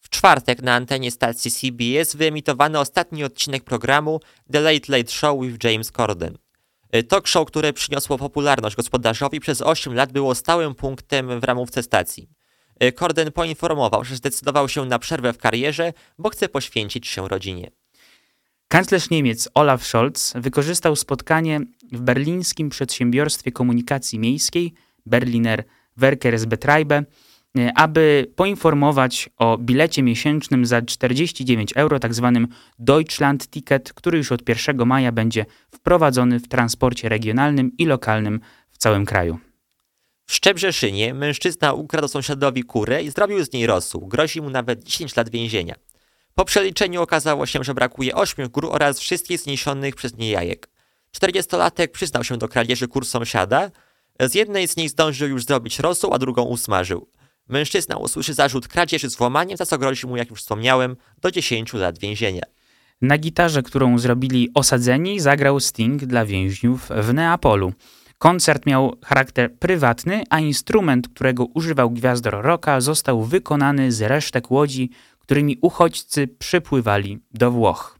W 0.02 0.10
czwartek 0.10 0.62
na 0.62 0.76
antenie 0.76 1.12
stacji 1.12 1.52
CBS 1.52 2.16
wyemitowano 2.16 2.80
ostatni 2.80 3.24
odcinek 3.24 3.64
programu 3.64 4.20
The 4.52 4.62
Late 4.62 4.98
Late 4.98 5.12
Show 5.12 5.42
with 5.42 5.64
James 5.64 5.92
Corden. 5.92 6.38
Y, 6.96 7.04
talk 7.04 7.28
show, 7.28 7.48
które 7.48 7.74
przyniosło 7.74 8.18
popularność 8.18 8.76
gospodarzowi, 8.76 9.40
przez 9.40 9.62
8 9.62 9.94
lat 9.94 10.12
było 10.12 10.36
stałym 10.36 10.76
punktem 10.76 11.40
w 11.40 11.44
ramówce 11.44 11.84
stacji. 11.84 12.30
Y, 12.84 12.92
Corden 12.92 13.32
poinformował, 13.32 14.04
że 14.04 14.16
zdecydował 14.16 14.70
się 14.70 14.86
na 14.86 15.00
przerwę 15.00 15.34
w 15.34 15.38
karierze, 15.38 15.94
bo 16.18 16.30
chce 16.30 16.50
poświęcić 16.50 17.08
się 17.08 17.28
rodzinie. 17.28 17.72
Kanclerz 18.68 19.10
Niemiec 19.10 19.50
Olaf 19.54 19.86
Scholz 19.86 20.34
wykorzystał 20.36 20.96
spotkanie 20.96 21.60
w 21.92 22.02
berlińskim 22.02 22.70
przedsiębiorstwie 22.70 23.52
komunikacji 23.52 24.20
miejskiej 24.20 24.74
Berliner 25.06 25.64
Verkehrsbetriebe, 25.98 27.04
e, 27.58 27.72
aby 27.76 28.32
poinformować 28.36 29.30
o 29.38 29.58
bilecie 29.58 30.04
miesięcznym 30.04 30.66
za 30.66 30.82
49 30.82 31.74
euro, 31.76 32.00
tak 32.00 32.14
zwanym 32.14 32.48
Deutschland 32.80 33.50
Ticket, 33.50 33.94
który 33.94 34.18
już 34.18 34.32
od 34.32 34.50
1 34.50 34.86
maja 34.86 35.12
będzie 35.12 35.46
wprowadzony 35.72 36.40
w 36.40 36.48
transporcie 36.48 37.10
regionalnym 37.10 37.72
i 37.78 37.86
lokalnym 37.86 38.40
w 38.72 38.78
całym 38.78 39.06
kraju. 39.06 39.40
W 40.28 40.34
Szczebrzeszynie 40.34 41.14
mężczyzna 41.14 41.74
ukradł 41.74 42.08
sąsiadowi 42.08 42.64
kurę 42.64 43.04
i 43.04 43.10
zrobił 43.10 43.46
z 43.46 43.54
niej 43.54 43.68
rosół. 43.68 44.08
Grozi 44.08 44.42
mu 44.42 44.50
nawet 44.50 44.84
10 44.84 45.16
lat 45.16 45.30
więzienia. 45.30 45.76
Po 46.36 46.46
przeliczeniu 46.46 47.02
okazało 47.02 47.46
się, 47.46 47.64
że 47.64 47.74
brakuje 47.74 48.16
8 48.16 48.50
gór 48.50 48.68
oraz 48.72 49.00
wszystkich 49.00 49.40
zniesionych 49.40 49.96
przez 49.96 50.18
nie 50.18 50.30
jajek. 50.30 50.70
40-latek 51.18 51.88
przyznał 51.88 52.24
się 52.24 52.38
do 52.38 52.48
kradzieży 52.48 52.88
kur 52.88 53.06
sąsiada. 53.06 53.72
Z 54.20 54.36
jednej 54.36 54.68
z 54.68 54.78
nich 54.78 54.90
zdążył 54.90 55.30
już 55.30 55.46
zrobić 55.46 55.80
rosół, 55.80 56.14
a 56.14 56.20
drugą 56.20 56.44
usmażył. 56.44 57.08
Mężczyzna 57.48 57.98
usłyszy 57.98 58.34
zarzut 58.34 58.68
kradzieży 58.68 59.10
z 59.10 59.16
włamaniem, 59.16 59.58
za 59.58 59.66
co 59.66 59.78
grozi 59.78 60.08
mu, 60.08 60.18
jak 60.18 60.30
już 60.30 60.40
wspomniałem, 60.40 60.96
do 61.22 61.32
10 61.32 61.74
lat 61.74 62.00
więzienia. 62.00 62.44
Na 63.02 63.18
gitarze, 63.18 63.64
którą 63.64 64.00
zrobili 64.00 64.50
osadzeni, 64.54 65.20
zagrał 65.20 65.60
Sting 65.60 66.06
dla 66.06 66.26
więźniów 66.26 66.90
w 66.90 67.14
Neapolu. 67.14 67.74
Koncert 68.18 68.66
miał 68.66 68.96
charakter 69.06 69.54
prywatny, 69.54 70.24
a 70.30 70.40
instrument, 70.40 71.08
którego 71.08 71.46
używał 71.46 71.92
gwiazdor 71.92 72.42
rocka, 72.42 72.82
został 72.82 73.24
wykonany 73.24 73.92
z 73.92 74.02
resztek 74.02 74.52
łodzi, 74.52 74.90
którymi 75.26 75.58
uchodźcy 75.62 76.28
przypływali 76.28 77.20
do 77.34 77.52
Włoch. 77.52 78.00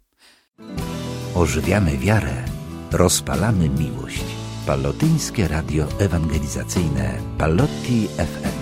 Ożywiamy 1.36 1.98
wiarę, 1.98 2.44
rozpalamy 2.92 3.70
miłość. 3.70 4.24
Pallotyńskie 4.68 5.48
Radio 5.48 5.88
Ewangelizacyjne 6.00 7.18
Pallotti 7.38 8.08
FM. 8.08 8.56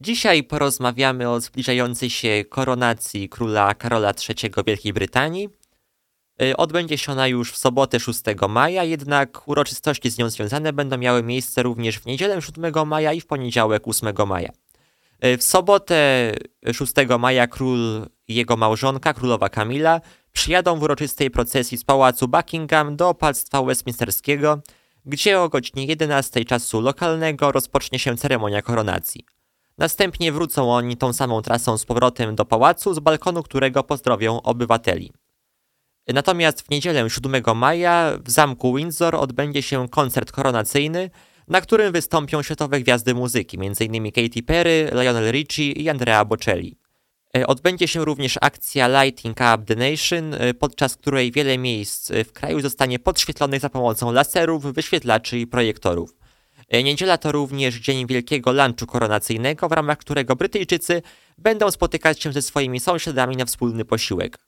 Dzisiaj 0.00 0.44
porozmawiamy 0.44 1.30
o 1.30 1.40
zbliżającej 1.40 2.10
się 2.10 2.44
koronacji 2.48 3.28
króla 3.28 3.74
Karola 3.74 4.12
III 4.28 4.52
Wielkiej 4.66 4.92
Brytanii 4.92 5.59
odbędzie 6.56 6.98
się 6.98 7.12
ona 7.12 7.28
już 7.28 7.52
w 7.52 7.56
sobotę 7.56 8.00
6 8.00 8.20
maja, 8.48 8.84
jednak 8.84 9.48
uroczystości 9.48 10.10
z 10.10 10.18
nią 10.18 10.30
związane 10.30 10.72
będą 10.72 10.98
miały 10.98 11.22
miejsce 11.22 11.62
również 11.62 11.98
w 11.98 12.06
niedzielę 12.06 12.42
7 12.42 12.88
maja 12.88 13.12
i 13.12 13.20
w 13.20 13.26
poniedziałek 13.26 13.88
8 13.88 14.14
maja. 14.26 14.50
Y, 15.24 15.38
w 15.38 15.42
sobotę 15.42 16.32
6 16.72 16.92
maja 17.18 17.46
król 17.46 18.06
i 18.28 18.34
jego 18.34 18.56
małżonka, 18.56 19.14
królowa 19.14 19.48
Kamila, 19.48 20.00
przyjadą 20.32 20.76
w 20.76 20.82
uroczystej 20.82 21.30
procesji 21.30 21.78
z 21.78 21.84
pałacu 21.84 22.28
Buckingham 22.28 22.96
do 22.96 23.08
opalstwa 23.08 23.62
westminsterskiego, 23.62 24.60
gdzie 25.06 25.40
o 25.40 25.48
godzinie 25.48 25.84
11 25.86 26.44
czasu 26.44 26.80
lokalnego 26.80 27.52
rozpocznie 27.52 27.98
się 27.98 28.16
ceremonia 28.16 28.62
koronacji. 28.62 29.24
Następnie 29.78 30.32
wrócą 30.32 30.72
oni 30.72 30.96
tą 30.96 31.12
samą 31.12 31.42
trasą 31.42 31.78
z 31.78 31.84
powrotem 31.84 32.34
do 32.34 32.44
pałacu, 32.44 32.94
z 32.94 32.98
balkonu 32.98 33.42
którego 33.42 33.84
pozdrowią 33.84 34.42
obywateli. 34.42 35.12
Natomiast 36.08 36.62
w 36.62 36.70
niedzielę 36.70 37.10
7 37.10 37.42
maja 37.56 38.18
w 38.24 38.30
zamku 38.30 38.76
Windsor 38.76 39.16
odbędzie 39.16 39.62
się 39.62 39.88
koncert 39.88 40.32
koronacyjny, 40.32 41.10
na 41.48 41.60
którym 41.60 41.92
wystąpią 41.92 42.42
światowe 42.42 42.80
gwiazdy 42.80 43.14
muzyki, 43.14 43.58
m.in. 43.60 44.12
Katy 44.12 44.42
Perry, 44.42 44.90
Lionel 44.92 45.32
Richie 45.32 45.72
i 45.72 45.88
Andrea 45.88 46.24
Bocelli. 46.24 46.76
E, 47.36 47.46
odbędzie 47.46 47.88
się 47.88 48.04
również 48.04 48.38
akcja 48.40 49.02
Lighting 49.02 49.36
Up 49.54 49.64
the 49.66 49.76
Nation, 49.76 50.34
e, 50.34 50.54
podczas 50.54 50.96
której 50.96 51.32
wiele 51.32 51.58
miejsc 51.58 52.12
w 52.24 52.32
kraju 52.32 52.60
zostanie 52.60 52.98
podświetlonych 52.98 53.60
za 53.60 53.70
pomocą 53.70 54.12
laserów, 54.12 54.62
wyświetlaczy 54.74 55.38
i 55.38 55.46
projektorów. 55.46 56.16
E, 56.68 56.82
niedziela 56.82 57.18
to 57.18 57.32
również 57.32 57.74
dzień 57.74 58.06
wielkiego 58.06 58.52
lunchu 58.52 58.86
koronacyjnego, 58.86 59.68
w 59.68 59.72
ramach 59.72 59.98
którego 59.98 60.36
Brytyjczycy 60.36 61.02
będą 61.38 61.70
spotykać 61.70 62.22
się 62.22 62.32
ze 62.32 62.42
swoimi 62.42 62.80
sąsiadami 62.80 63.36
na 63.36 63.44
wspólny 63.44 63.84
posiłek. 63.84 64.38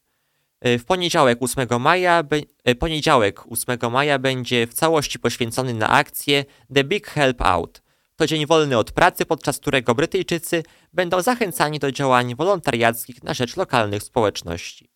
E, 0.62 0.78
w 0.78 0.84
poniedziałek 0.84 1.38
8 1.42 1.80
maja, 1.80 2.24
e, 2.64 2.74
poniedziałek 2.74 3.40
8 3.50 3.90
maja 3.90 4.18
będzie 4.18 4.66
w 4.66 4.74
całości 4.74 5.18
poświęcony 5.18 5.74
na 5.74 5.88
akcję 5.88 6.44
The 6.74 6.84
Big 6.84 7.06
Help 7.06 7.42
Out. 7.42 7.82
To 8.16 8.26
dzień 8.26 8.46
wolny 8.46 8.78
od 8.78 8.92
pracy, 8.92 9.26
podczas 9.26 9.58
którego 9.58 9.94
Brytyjczycy 9.94 10.62
będą 10.92 11.22
zachęcani 11.22 11.78
do 11.78 11.92
działań 11.92 12.34
wolontariackich 12.34 13.22
na 13.22 13.34
rzecz 13.34 13.56
lokalnych 13.56 14.02
społeczności. 14.02 14.90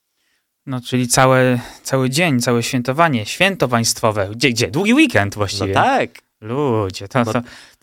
No, 0.67 0.81
czyli 0.81 1.09
cały, 1.09 1.61
cały 1.83 2.11
dzień, 2.11 2.41
całe 2.41 2.63
świętowanie, 2.63 3.27
święto 3.27 3.69
państwowe. 3.69 4.29
Gdzie, 4.33 4.51
gdzie? 4.51 4.71
Długi 4.71 4.95
weekend 4.95 5.35
właściwie. 5.35 5.75
No 5.75 5.83
tak. 5.83 6.11
Ludzie, 6.41 7.09
to... 7.09 7.25
No, 7.25 7.33
to... 7.33 7.43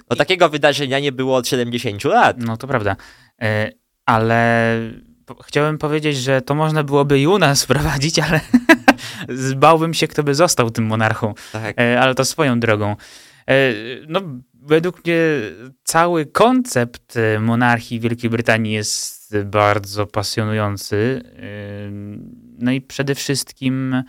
no 0.10 0.16
takiego 0.16 0.50
wydarzenia 0.50 1.00
nie 1.00 1.12
było 1.12 1.36
od 1.36 1.48
70 1.48 2.04
lat. 2.04 2.38
No 2.40 2.58
to 2.58 2.68
prawda. 2.68 2.96
E, 3.42 3.72
ale 4.06 4.76
chciałem 5.46 5.78
powiedzieć, 5.78 6.18
że 6.18 6.42
to 6.42 6.56
można 6.56 6.84
byłoby 6.84 7.20
i 7.20 7.28
u 7.28 7.40
nas 7.40 7.64
wprowadzić, 7.66 8.20
ale 8.20 8.40
zbałbym 9.50 9.94
się, 9.94 10.08
kto 10.08 10.24
by 10.24 10.36
został 10.36 10.70
tym 10.70 10.86
monarchą. 10.86 11.34
Tak. 11.52 11.80
E, 11.80 12.02
ale 12.02 12.16
to 12.16 12.26
swoją 12.26 12.60
drogą. 12.60 12.96
E, 13.50 13.56
no, 14.08 14.22
według 14.54 15.06
mnie 15.06 15.18
cały 15.84 16.26
koncept 16.26 17.18
e, 17.18 17.40
monarchii 17.40 18.00
Wielkiej 18.00 18.30
Brytanii 18.30 18.74
jest 18.74 19.38
bardzo 19.46 20.08
pasjonujący. 20.08 21.24
No 22.60 22.72
i 22.72 22.82
przede 22.82 23.16
wszystkim 23.16 24.04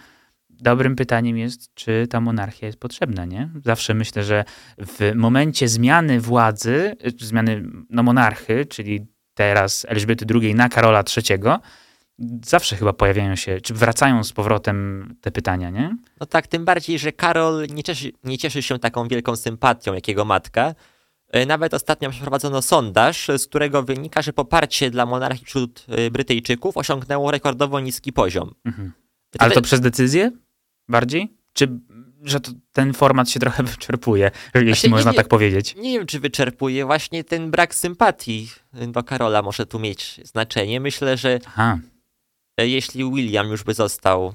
dobrym 0.51 0.97
pytaniem 0.97 1.39
jest, 1.39 1.75
czy 1.75 2.07
ta 2.11 2.21
monarchia 2.21 2.67
jest 2.67 2.79
potrzebna, 2.79 3.25
nie? 3.25 3.51
Zawsze 3.65 3.95
myślę, 3.95 4.25
że 4.25 4.45
w 4.79 5.13
momencie 5.15 5.69
zmiany 5.69 6.21
władzy, 6.21 6.97
zmiany 7.21 7.63
no, 7.91 8.03
monarchy, 8.03 8.67
czyli 8.67 9.07
teraz 9.35 9.87
Elżbiety 9.89 10.27
II 10.35 10.55
na 10.55 10.69
Karola 10.69 11.05
III, 11.17 11.39
zawsze 12.45 12.77
chyba 12.77 12.93
pojawiają 12.93 13.37
się, 13.37 13.61
czy 13.61 13.75
wracają 13.75 14.25
z 14.25 14.33
powrotem 14.33 15.09
te 15.21 15.31
pytania, 15.31 15.71
nie? 15.71 15.97
No 16.21 16.27
tak, 16.27 16.47
tym 16.47 16.65
bardziej, 16.65 16.99
że 16.99 17.13
Karol 17.13 17.67
nie 17.71 17.83
cieszy, 17.83 18.13
nie 18.25 18.39
cieszy 18.39 18.63
się 18.63 18.79
taką 18.79 19.09
wielką 19.09 19.37
sympatią 19.37 19.95
jak 19.95 20.09
jego 20.09 20.25
matka. 20.25 20.75
E, 21.31 21.47
nawet 21.47 21.75
ostatnio 21.75 22.11
przeprowadzono 22.11 22.63
sondaż, 22.63 23.29
z 23.39 23.47
którego 23.47 23.83
wynika, 23.83 24.23
że 24.23 24.33
poparcie 24.33 24.91
dla 24.91 25.07
monarchii 25.07 25.47
wśród 25.47 25.87
e, 25.89 26.11
Brytyjczyków 26.11 26.77
osiągnęło 26.77 27.31
rekordowo 27.31 27.81
niski 27.81 28.13
poziom. 28.13 28.55
Mhm. 28.65 28.93
Ale 29.39 29.55
to 29.55 29.63
przez 29.63 29.81
decyzję 29.81 30.31
bardziej? 30.89 31.37
Czy 31.53 31.69
że 32.25 32.41
to, 32.41 32.53
ten 32.73 32.93
format 32.93 33.31
się 33.31 33.41
trochę 33.41 33.63
wyczerpuje, 33.75 34.31
jeśli 34.55 34.73
znaczy, 34.73 34.89
można 34.89 35.11
nie, 35.11 35.17
tak 35.17 35.29
powiedzieć? 35.29 35.75
Nie 35.77 35.99
wiem, 35.99 36.07
czy 36.07 36.21
wyczerpuje. 36.21 36.87
Właśnie 36.87 37.25
ten 37.25 37.51
brak 37.51 37.75
sympatii 37.75 38.51
do 38.73 39.03
Karola 39.03 39.43
może 39.43 39.67
tu 39.67 39.79
mieć 39.79 40.21
znaczenie. 40.25 40.81
Myślę, 40.81 41.17
że 41.17 41.39
Aha. 41.47 41.79
E, 42.61 42.69
jeśli 42.69 43.11
William 43.11 43.49
już 43.49 43.65
by 43.65 43.75
został, 43.75 44.35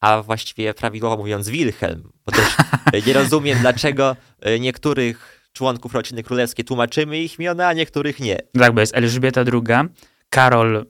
a 0.00 0.22
właściwie 0.22 0.74
prawidłowo 0.74 1.16
mówiąc 1.16 1.48
Wilhelm, 1.48 2.12
bo 2.26 2.32
też 2.32 2.46
e, 2.92 3.02
nie 3.02 3.12
rozumiem, 3.12 3.58
dlaczego 3.62 4.16
e, 4.40 4.60
niektórych 4.60 5.40
członków 5.52 5.94
rodziny 5.94 6.22
królewskiej 6.22 6.64
tłumaczymy 6.64 7.18
ich 7.18 7.38
imiona, 7.38 7.68
a 7.68 7.72
niektórych 7.72 8.20
nie. 8.20 8.38
Tak, 8.58 8.72
bo 8.74 8.80
jest 8.80 8.96
Elżbieta 8.96 9.40
II, 9.40 9.88
Karol 10.30 10.86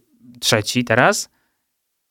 III 0.53 0.85
teraz, 0.85 1.29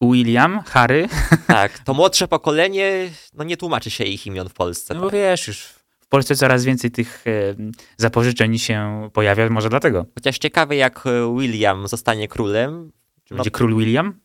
William, 0.02 0.60
Harry. 0.66 1.08
Tak, 1.48 1.80
to 1.80 1.94
młodsze 1.94 2.28
pokolenie, 2.28 3.10
no 3.34 3.44
nie 3.44 3.58
tłumaczy 3.58 3.90
się 3.90 4.04
ich 4.04 4.28
imion 4.28 4.50
w 4.50 4.54
Polsce. 4.54 4.94
No 4.94 5.00
tak. 5.00 5.10
bo 5.10 5.18
wiesz, 5.18 5.48
już 5.48 5.60
w 6.00 6.08
Polsce 6.08 6.36
coraz 6.36 6.66
więcej 6.66 6.92
tych 6.92 7.24
e, 7.28 7.56
zapożyczeń 7.98 8.58
się 8.58 9.10
pojawia, 9.14 9.50
może 9.50 9.70
dlatego. 9.70 10.06
Chociaż 10.16 10.38
ciekawe, 10.38 10.76
jak 10.76 11.04
William 11.38 11.88
zostanie 11.88 12.28
królem. 12.28 12.92
Czy 13.24 13.36
będzie 13.36 13.50
no, 13.54 13.58
król 13.58 13.76
William? 13.76 14.20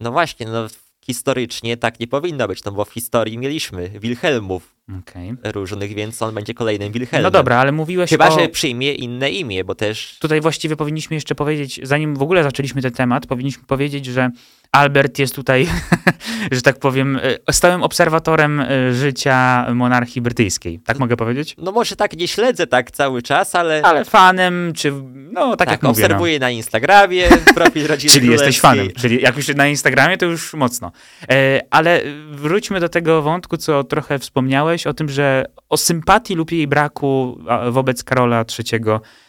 No 0.00 0.12
właśnie, 0.12 0.46
no 0.46 0.66
historycznie 1.04 1.76
tak 1.76 2.00
nie 2.00 2.06
powinno 2.06 2.48
być, 2.48 2.64
no 2.64 2.72
bo 2.72 2.84
w 2.84 2.92
historii 2.92 3.38
mieliśmy 3.38 3.88
Wilhelmów 3.88 4.77
okay. 5.00 5.36
różnych, 5.52 5.94
więc 5.94 6.22
on 6.22 6.34
będzie 6.34 6.54
kolejnym 6.54 6.92
Wilhelmem. 6.92 7.22
No 7.22 7.30
dobra, 7.30 7.56
ale 7.56 7.72
mówiłeś 7.72 8.10
Chyba, 8.10 8.28
o... 8.28 8.40
że 8.40 8.48
przyjmie 8.48 8.92
inne 8.92 9.30
imię, 9.30 9.64
bo 9.64 9.74
też... 9.74 10.16
Tutaj 10.20 10.40
właściwie 10.40 10.76
powinniśmy 10.76 11.14
jeszcze 11.14 11.34
powiedzieć, 11.34 11.80
zanim 11.82 12.16
w 12.16 12.22
ogóle 12.22 12.42
zaczęliśmy 12.42 12.82
ten 12.82 12.92
temat, 12.92 13.26
powinniśmy 13.26 13.64
powiedzieć, 13.64 14.06
że 14.06 14.30
Albert 14.72 15.18
jest 15.18 15.34
tutaj, 15.34 15.68
że 16.52 16.62
tak 16.62 16.78
powiem, 16.78 17.20
e, 17.48 17.52
stałym 17.52 17.82
obserwatorem 17.82 18.60
e, 18.60 18.94
życia 18.94 19.66
monarchii 19.74 20.22
brytyjskiej. 20.22 20.80
Tak 20.80 20.98
mogę 20.98 21.16
powiedzieć? 21.16 21.54
No 21.58 21.72
może 21.72 21.96
tak 21.96 22.16
nie 22.16 22.28
śledzę 22.28 22.66
tak 22.66 22.90
cały 22.90 23.22
czas, 23.22 23.54
ale... 23.54 23.82
Ale 23.82 24.04
fanem, 24.04 24.72
czy 24.76 24.92
no 25.32 25.56
tak, 25.56 25.58
tak 25.58 25.68
jak 25.68 25.82
mówię. 25.82 26.04
obserwuję 26.04 26.38
no. 26.38 26.46
na 26.46 26.50
Instagramie 26.50 27.28
profil 27.54 27.86
rodziny 27.92 28.12
Czyli 28.12 28.30
jesteś 28.30 28.60
fanem, 28.60 28.88
czyli 28.96 29.22
jak 29.22 29.36
już 29.36 29.48
na 29.48 29.68
Instagramie, 29.68 30.18
to 30.18 30.26
już 30.26 30.54
mocno. 30.54 30.92
E, 31.30 31.60
ale 31.70 32.00
wróćmy 32.30 32.80
do 32.80 32.88
tego 32.88 33.22
wątku, 33.22 33.56
co 33.56 33.84
trochę 33.84 34.18
wspomniałeś, 34.18 34.77
o 34.86 34.94
tym, 34.94 35.08
że 35.08 35.44
o 35.68 35.76
sympatii 35.76 36.34
lub 36.34 36.52
jej 36.52 36.66
braku 36.66 37.38
wobec 37.70 38.04
Karola 38.04 38.44
III 38.58 38.80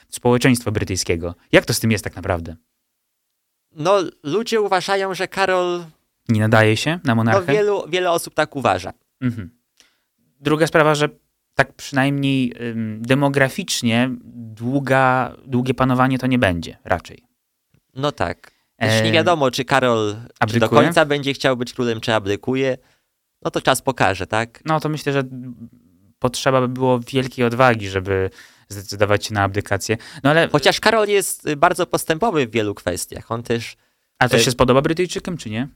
społeczeństwa 0.09 0.71
brytyjskiego. 0.71 1.35
Jak 1.51 1.65
to 1.65 1.73
z 1.73 1.79
tym 1.79 1.91
jest 1.91 2.03
tak 2.03 2.15
naprawdę? 2.15 2.55
No, 3.75 3.99
ludzie 4.23 4.61
uważają, 4.61 5.13
że 5.13 5.27
Karol. 5.27 5.83
Nie 6.29 6.41
nadaje 6.41 6.77
się 6.77 6.99
na 7.03 7.15
monarchę? 7.15 7.43
No, 7.47 7.53
wielu, 7.53 7.83
wiele 7.89 8.11
osób 8.11 8.33
tak 8.33 8.55
uważa. 8.55 8.93
Mhm. 9.21 9.49
Druga 10.39 10.67
sprawa, 10.67 10.95
że 10.95 11.09
tak 11.55 11.73
przynajmniej 11.73 12.53
ym, 12.61 13.01
demograficznie 13.01 14.09
długa, 14.33 15.35
długie 15.45 15.73
panowanie 15.73 16.19
to 16.19 16.27
nie 16.27 16.39
będzie 16.39 16.77
raczej. 16.83 17.23
No 17.95 18.11
tak. 18.11 18.51
Też 18.77 19.03
nie 19.03 19.11
wiadomo, 19.11 19.51
czy 19.51 19.65
Karol 19.65 20.15
czy 20.47 20.59
do 20.59 20.69
końca 20.69 21.05
będzie 21.05 21.33
chciał 21.33 21.57
być 21.57 21.73
królem, 21.73 22.01
czy 22.01 22.13
ablykuje. 22.13 22.77
No 23.41 23.51
to 23.51 23.61
czas 23.61 23.81
pokaże, 23.81 24.27
tak? 24.27 24.61
No 24.65 24.79
to 24.79 24.89
myślę, 24.89 25.13
że 25.13 25.23
potrzeba 26.19 26.61
by 26.61 26.67
było 26.67 26.99
wielkiej 26.99 27.45
odwagi, 27.45 27.89
żeby 27.89 28.29
zdecydować 28.69 29.25
się 29.25 29.33
na 29.33 29.43
abdykację. 29.43 29.97
No 30.23 30.29
ale... 30.29 30.49
Chociaż 30.51 30.79
Karol 30.79 31.07
jest 31.07 31.47
y, 31.47 31.55
bardzo 31.55 31.85
postępowy 31.85 32.47
w 32.47 32.51
wielu 32.51 32.75
kwestiach. 32.75 33.31
On 33.31 33.43
też. 33.43 33.75
A 34.19 34.29
to 34.29 34.37
y, 34.37 34.39
się 34.39 34.51
spodoba 34.51 34.81
Brytyjczykom, 34.81 35.37
czy 35.37 35.49
nie? 35.49 35.67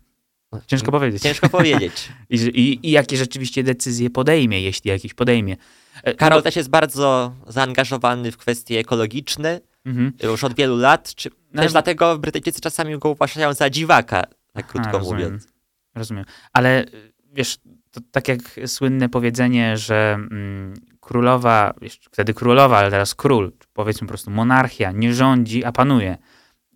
Ciężko 0.68 0.92
powiedzieć. 0.92 1.24
Ciężko 1.30 1.50
powiedzieć. 1.50 2.10
I, 2.30 2.36
i, 2.36 2.88
I, 2.88 2.92
jakie 2.92 3.18
rzeczywiście 3.18 3.64
decyzje 3.64 4.10
podejmie, 4.10 4.62
jeśli 4.62 4.90
jakieś 4.90 5.14
podejmie. 5.14 5.58
E, 6.04 6.14
Karol 6.14 6.40
no, 6.40 6.42
też 6.42 6.56
jest 6.56 6.70
bardzo 6.70 7.36
zaangażowany 7.48 8.32
w 8.32 8.38
kwestie 8.38 8.80
ekologiczne 8.80 9.62
mhm. 9.86 10.12
już 10.24 10.44
od 10.44 10.56
wielu 10.56 10.78
lat. 10.78 11.16
Czy, 11.16 11.30
no, 11.54 11.62
też 11.62 11.72
dlatego 11.72 12.18
Brytyjczycy 12.18 12.62
czasami 12.62 13.00
go 13.00 13.10
uważają 13.10 13.54
za 13.54 13.70
dziwaka, 13.70 14.24
tak 14.54 14.68
krótko 14.68 14.90
A, 14.90 14.98
rozumiem. 14.98 15.24
mówiąc. 15.24 15.48
Rozumiem. 15.96 16.26
Ale 16.54 16.86
wiesz, 17.34 17.58
to 17.92 18.02
tak 18.12 18.28
jak 18.28 18.40
słynne 18.66 19.10
powiedzenie, 19.10 19.78
że 19.78 20.14
mm, 20.14 20.74
królowa, 21.00 21.74
wtedy 22.12 22.34
królowa, 22.34 22.78
ale 22.78 22.92
teraz 22.92 23.16
król, 23.16 23.52
powiedzmy 23.74 24.08
po 24.08 24.12
prostu 24.12 24.32
monarchia, 24.32 24.92
nie 24.92 25.14
rządzi, 25.14 25.64
a 25.64 25.72
panuje. 25.72 26.18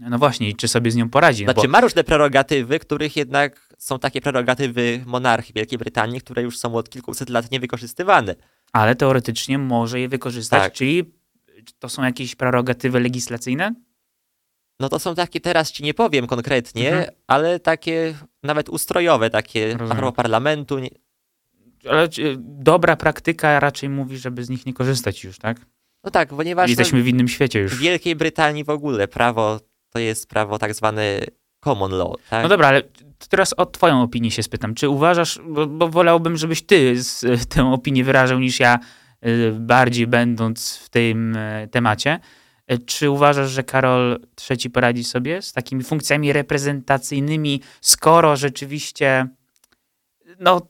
No 0.00 0.18
właśnie, 0.18 0.48
i 0.48 0.56
czy 0.56 0.68
sobie 0.68 0.90
z 0.90 0.96
nią 0.96 1.10
poradzi? 1.10 1.44
No 1.44 1.52
znaczy 1.52 1.68
bo... 1.68 1.72
ma 1.72 1.80
różne 1.80 2.04
prerogatywy, 2.04 2.78
których 2.78 3.16
jednak 3.16 3.74
są 3.78 3.98
takie 3.98 4.20
prerogatywy 4.20 5.04
monarchii 5.06 5.54
Wielkiej 5.54 5.78
Brytanii, 5.78 6.20
które 6.20 6.42
już 6.42 6.58
są 6.58 6.74
od 6.74 6.90
kilkuset 6.90 7.30
lat 7.30 7.50
niewykorzystywane. 7.50 8.34
Ale 8.72 8.96
teoretycznie 8.96 9.58
może 9.58 10.00
je 10.00 10.08
wykorzystać, 10.08 10.62
tak. 10.62 10.72
czyli 10.72 11.12
to 11.78 11.88
są 11.88 12.04
jakieś 12.04 12.34
prerogatywy 12.34 13.00
legislacyjne? 13.00 13.74
No 14.80 14.88
to 14.88 14.98
są 14.98 15.14
takie, 15.14 15.40
teraz 15.40 15.72
ci 15.72 15.82
nie 15.82 15.94
powiem 15.94 16.26
konkretnie, 16.26 16.88
mhm. 16.88 17.16
ale 17.26 17.60
takie 17.60 18.14
nawet 18.42 18.68
ustrojowe, 18.68 19.30
takie 19.30 19.76
prawo 19.76 20.12
parlamentu. 20.12 20.78
Nie... 20.78 20.90
Ale 21.88 22.08
dobra 22.38 22.96
praktyka 22.96 23.60
raczej 23.60 23.88
mówi, 23.88 24.18
żeby 24.18 24.44
z 24.44 24.50
nich 24.50 24.66
nie 24.66 24.74
korzystać 24.74 25.24
już, 25.24 25.38
tak? 25.38 25.66
No 26.04 26.10
tak, 26.10 26.28
ponieważ... 26.28 26.68
Jesteśmy 26.70 27.02
w 27.02 27.08
innym 27.08 27.28
świecie 27.28 27.60
już. 27.60 27.74
W 27.74 27.78
Wielkiej 27.78 28.16
Brytanii 28.16 28.64
w 28.64 28.70
ogóle 28.70 29.08
prawo 29.08 29.60
to 29.90 29.98
jest 29.98 30.28
prawo 30.28 30.58
tak 30.58 30.74
zwane 30.74 31.20
common 31.64 31.92
law, 31.92 32.16
tak? 32.30 32.42
No 32.42 32.48
dobra, 32.48 32.68
ale 32.68 32.82
teraz 33.28 33.52
o 33.52 33.66
twoją 33.66 34.02
opinię 34.02 34.30
się 34.30 34.42
spytam. 34.42 34.74
Czy 34.74 34.88
uważasz, 34.88 35.40
bo, 35.48 35.66
bo 35.66 35.88
wolałbym, 35.88 36.36
żebyś 36.36 36.62
ty 36.62 37.02
z, 37.02 37.24
tę 37.54 37.72
opinię 37.72 38.04
wyrażał 38.04 38.38
niż 38.38 38.60
ja, 38.60 38.78
y, 39.26 39.52
bardziej 39.52 40.06
będąc 40.06 40.76
w 40.76 40.88
tym 40.88 41.36
y, 41.36 41.68
temacie. 41.70 42.20
Y, 42.72 42.78
czy 42.78 43.10
uważasz, 43.10 43.50
że 43.50 43.62
Karol 43.62 44.20
III 44.50 44.70
poradzi 44.70 45.04
sobie 45.04 45.42
z 45.42 45.52
takimi 45.52 45.82
funkcjami 45.84 46.32
reprezentacyjnymi, 46.32 47.62
skoro 47.80 48.36
rzeczywiście 48.36 49.26
no, 50.40 50.66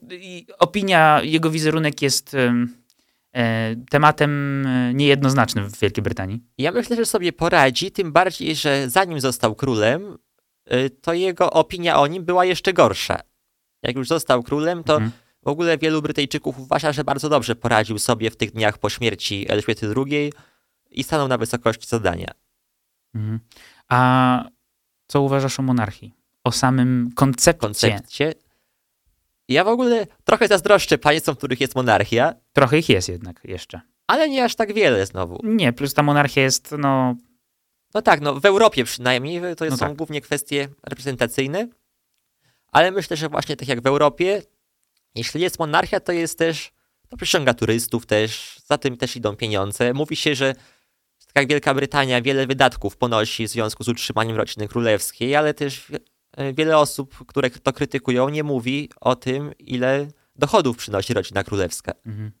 opinia, 0.59 1.21
jego 1.23 1.49
wizerunek 1.49 2.01
jest 2.01 2.35
tematem 3.89 4.65
niejednoznacznym 4.93 5.69
w 5.69 5.79
Wielkiej 5.79 6.03
Brytanii? 6.03 6.43
Ja 6.57 6.71
myślę, 6.71 6.95
że 6.95 7.05
sobie 7.05 7.33
poradzi, 7.33 7.91
tym 7.91 8.11
bardziej, 8.11 8.55
że 8.55 8.89
zanim 8.89 9.19
został 9.19 9.55
królem, 9.55 10.17
Y, 10.73 10.89
to 10.89 11.13
jego 11.13 11.51
opinia 11.51 11.99
o 11.99 12.07
nim 12.07 12.25
była 12.25 12.45
jeszcze 12.45 12.73
gorsza. 12.73 13.19
Jak 13.83 13.95
już 13.95 14.07
został 14.07 14.43
królem, 14.43 14.83
to 14.83 14.93
mhm. 14.93 15.11
w 15.43 15.47
ogóle 15.47 15.77
wielu 15.77 16.01
Brytyjczyków 16.01 16.59
uważa, 16.59 16.91
że 16.91 17.03
bardzo 17.03 17.29
dobrze 17.29 17.55
poradził 17.55 17.99
sobie 17.99 18.31
w 18.31 18.35
tych 18.35 18.51
dniach 18.51 18.77
po 18.77 18.89
śmierci 18.89 19.45
Elżbiety 19.49 19.93
II 19.97 20.33
i 20.91 21.03
stanął 21.03 21.27
na 21.27 21.37
wysokości 21.37 21.87
zadania. 21.87 22.31
Mhm. 23.15 23.39
A 23.89 24.43
co 25.07 25.21
uważasz 25.21 25.59
o 25.59 25.63
monarchii? 25.63 26.13
O 26.43 26.51
samym 26.51 27.11
koncepcie? 27.15 27.67
koncepcie? 27.67 28.33
Ja 29.51 29.63
w 29.63 29.67
ogóle 29.67 30.07
trochę 30.23 30.47
zazdroszczę 30.47 30.97
państwom, 30.97 31.35
w 31.35 31.37
których 31.37 31.61
jest 31.61 31.75
monarchia. 31.75 32.33
Trochę 32.53 32.77
ich 32.77 32.89
jest 32.89 33.09
jednak 33.09 33.41
jeszcze. 33.43 33.81
Ale 34.07 34.29
nie 34.29 34.43
aż 34.43 34.55
tak 34.55 34.73
wiele 34.73 35.05
znowu. 35.05 35.39
Nie, 35.43 35.73
plus 35.73 35.93
ta 35.93 36.03
monarchia 36.03 36.41
jest, 36.41 36.75
no, 36.77 37.15
no 37.93 38.01
tak, 38.01 38.21
no 38.21 38.39
w 38.39 38.45
Europie 38.45 38.83
przynajmniej 38.83 39.41
to 39.57 39.65
no 39.65 39.77
są 39.77 39.85
tak. 39.87 39.95
głównie 39.95 40.21
kwestie 40.21 40.67
reprezentacyjne, 40.83 41.67
ale 42.71 42.91
myślę, 42.91 43.17
że 43.17 43.29
właśnie 43.29 43.55
tak 43.55 43.67
jak 43.67 43.81
w 43.81 43.87
Europie, 43.87 44.41
jeśli 45.15 45.41
jest 45.41 45.59
monarchia, 45.59 45.99
to 45.99 46.11
jest 46.11 46.37
też, 46.37 46.71
to 47.09 47.17
przyciąga 47.17 47.53
turystów 47.53 48.05
też, 48.05 48.59
za 48.65 48.77
tym 48.77 48.97
też 48.97 49.15
idą 49.15 49.35
pieniądze. 49.35 49.93
Mówi 49.93 50.15
się, 50.15 50.35
że 50.35 50.55
tak 51.33 51.35
jak 51.35 51.49
Wielka 51.49 51.73
Brytania 51.73 52.21
wiele 52.21 52.47
wydatków 52.47 52.97
ponosi 52.97 53.47
w 53.47 53.49
związku 53.49 53.83
z 53.83 53.89
utrzymaniem 53.89 54.37
rodziny 54.37 54.67
królewskiej, 54.67 55.35
ale 55.35 55.53
też 55.53 55.91
wiele 56.53 56.77
osób, 56.77 57.25
które 57.27 57.49
to 57.49 57.73
krytykują, 57.73 58.29
nie 58.29 58.43
mówi 58.43 58.89
o 59.01 59.15
tym, 59.15 59.51
ile 59.59 60.07
dochodów 60.35 60.77
przynosi 60.77 61.13
rodzina 61.13 61.43
królewska. 61.43 61.93
Mhm. 62.05 62.31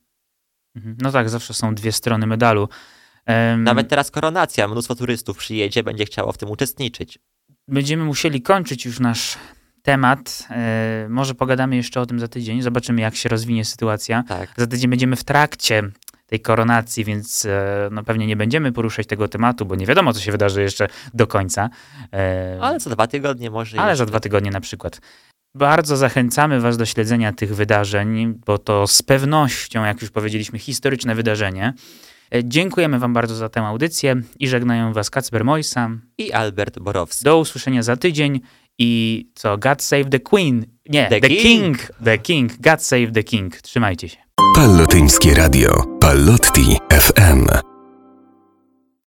Mhm. 0.75 0.97
No 1.01 1.11
tak, 1.11 1.29
zawsze 1.29 1.53
są 1.53 1.75
dwie 1.75 1.91
strony 1.91 2.27
medalu. 2.27 2.69
Um, 3.27 3.63
Nawet 3.63 3.89
teraz 3.89 4.11
koronacja, 4.11 4.67
mnóstwo 4.67 4.95
turystów 4.95 5.37
przyjedzie, 5.37 5.83
będzie 5.83 6.05
chciało 6.05 6.31
w 6.31 6.37
tym 6.37 6.49
uczestniczyć. 6.49 7.19
Będziemy 7.67 8.03
musieli 8.03 8.41
kończyć 8.41 8.85
już 8.85 8.99
nasz 8.99 9.37
temat. 9.81 10.47
E, 10.49 11.07
może 11.09 11.35
pogadamy 11.35 11.75
jeszcze 11.75 12.01
o 12.01 12.05
tym 12.05 12.19
za 12.19 12.27
tydzień. 12.27 12.61
Zobaczymy, 12.61 13.01
jak 13.01 13.15
się 13.15 13.29
rozwinie 13.29 13.65
sytuacja. 13.65 14.23
Tak. 14.27 14.53
Za 14.57 14.67
tydzień 14.67 14.89
będziemy 14.89 15.15
w 15.15 15.23
trakcie 15.23 15.91
tej 16.31 16.39
koronacji, 16.39 17.05
więc 17.05 17.45
e, 17.45 17.89
no, 17.91 18.03
pewnie 18.03 18.27
nie 18.27 18.35
będziemy 18.35 18.71
poruszać 18.71 19.07
tego 19.07 19.27
tematu, 19.27 19.65
bo 19.65 19.75
nie 19.75 19.85
wiadomo, 19.85 20.13
co 20.13 20.19
się 20.19 20.31
wydarzy 20.31 20.61
jeszcze 20.61 20.87
do 21.13 21.27
końca. 21.27 21.69
E, 22.13 22.57
ale 22.61 22.79
za 22.79 22.89
dwa 22.89 23.07
tygodnie 23.07 23.49
może. 23.49 23.79
Ale 23.79 23.91
jeszcze. 23.91 23.97
za 23.97 24.05
dwa 24.05 24.19
tygodnie 24.19 24.51
na 24.51 24.61
przykład. 24.61 25.01
Bardzo 25.55 25.97
zachęcamy 25.97 26.59
Was 26.59 26.77
do 26.77 26.85
śledzenia 26.85 27.33
tych 27.33 27.55
wydarzeń, 27.55 28.39
bo 28.45 28.57
to 28.57 28.87
z 28.87 29.01
pewnością, 29.01 29.85
jak 29.85 30.01
już 30.01 30.11
powiedzieliśmy, 30.11 30.59
historyczne 30.59 31.15
wydarzenie. 31.15 31.73
E, 32.33 32.43
dziękujemy 32.43 32.99
Wam 32.99 33.13
bardzo 33.13 33.35
za 33.35 33.49
tę 33.49 33.61
audycję 33.61 34.15
i 34.39 34.47
żegnają 34.47 34.93
Was 34.93 35.09
Kacper 35.09 35.45
Mojsa 35.45 35.89
i 36.17 36.31
Albert 36.31 36.79
Borowski. 36.79 37.25
Do 37.25 37.39
usłyszenia 37.39 37.83
za 37.83 37.97
tydzień 37.97 38.39
i 38.79 39.25
co? 39.35 39.57
God 39.57 39.83
Save 39.83 40.09
the 40.09 40.19
Queen. 40.19 40.65
Nie, 40.89 41.07
The, 41.09 41.21
the 41.21 41.29
king. 41.29 41.41
king. 41.41 41.91
The 42.03 42.17
King. 42.17 42.51
God 42.59 42.83
Save 42.83 43.11
the 43.13 43.23
King. 43.23 43.61
Trzymajcie 43.61 44.09
się. 44.09 44.30
Pallotyńskie 44.55 45.33
Radio. 45.33 45.83
Pallotti 45.99 46.77
FM. 46.91 47.70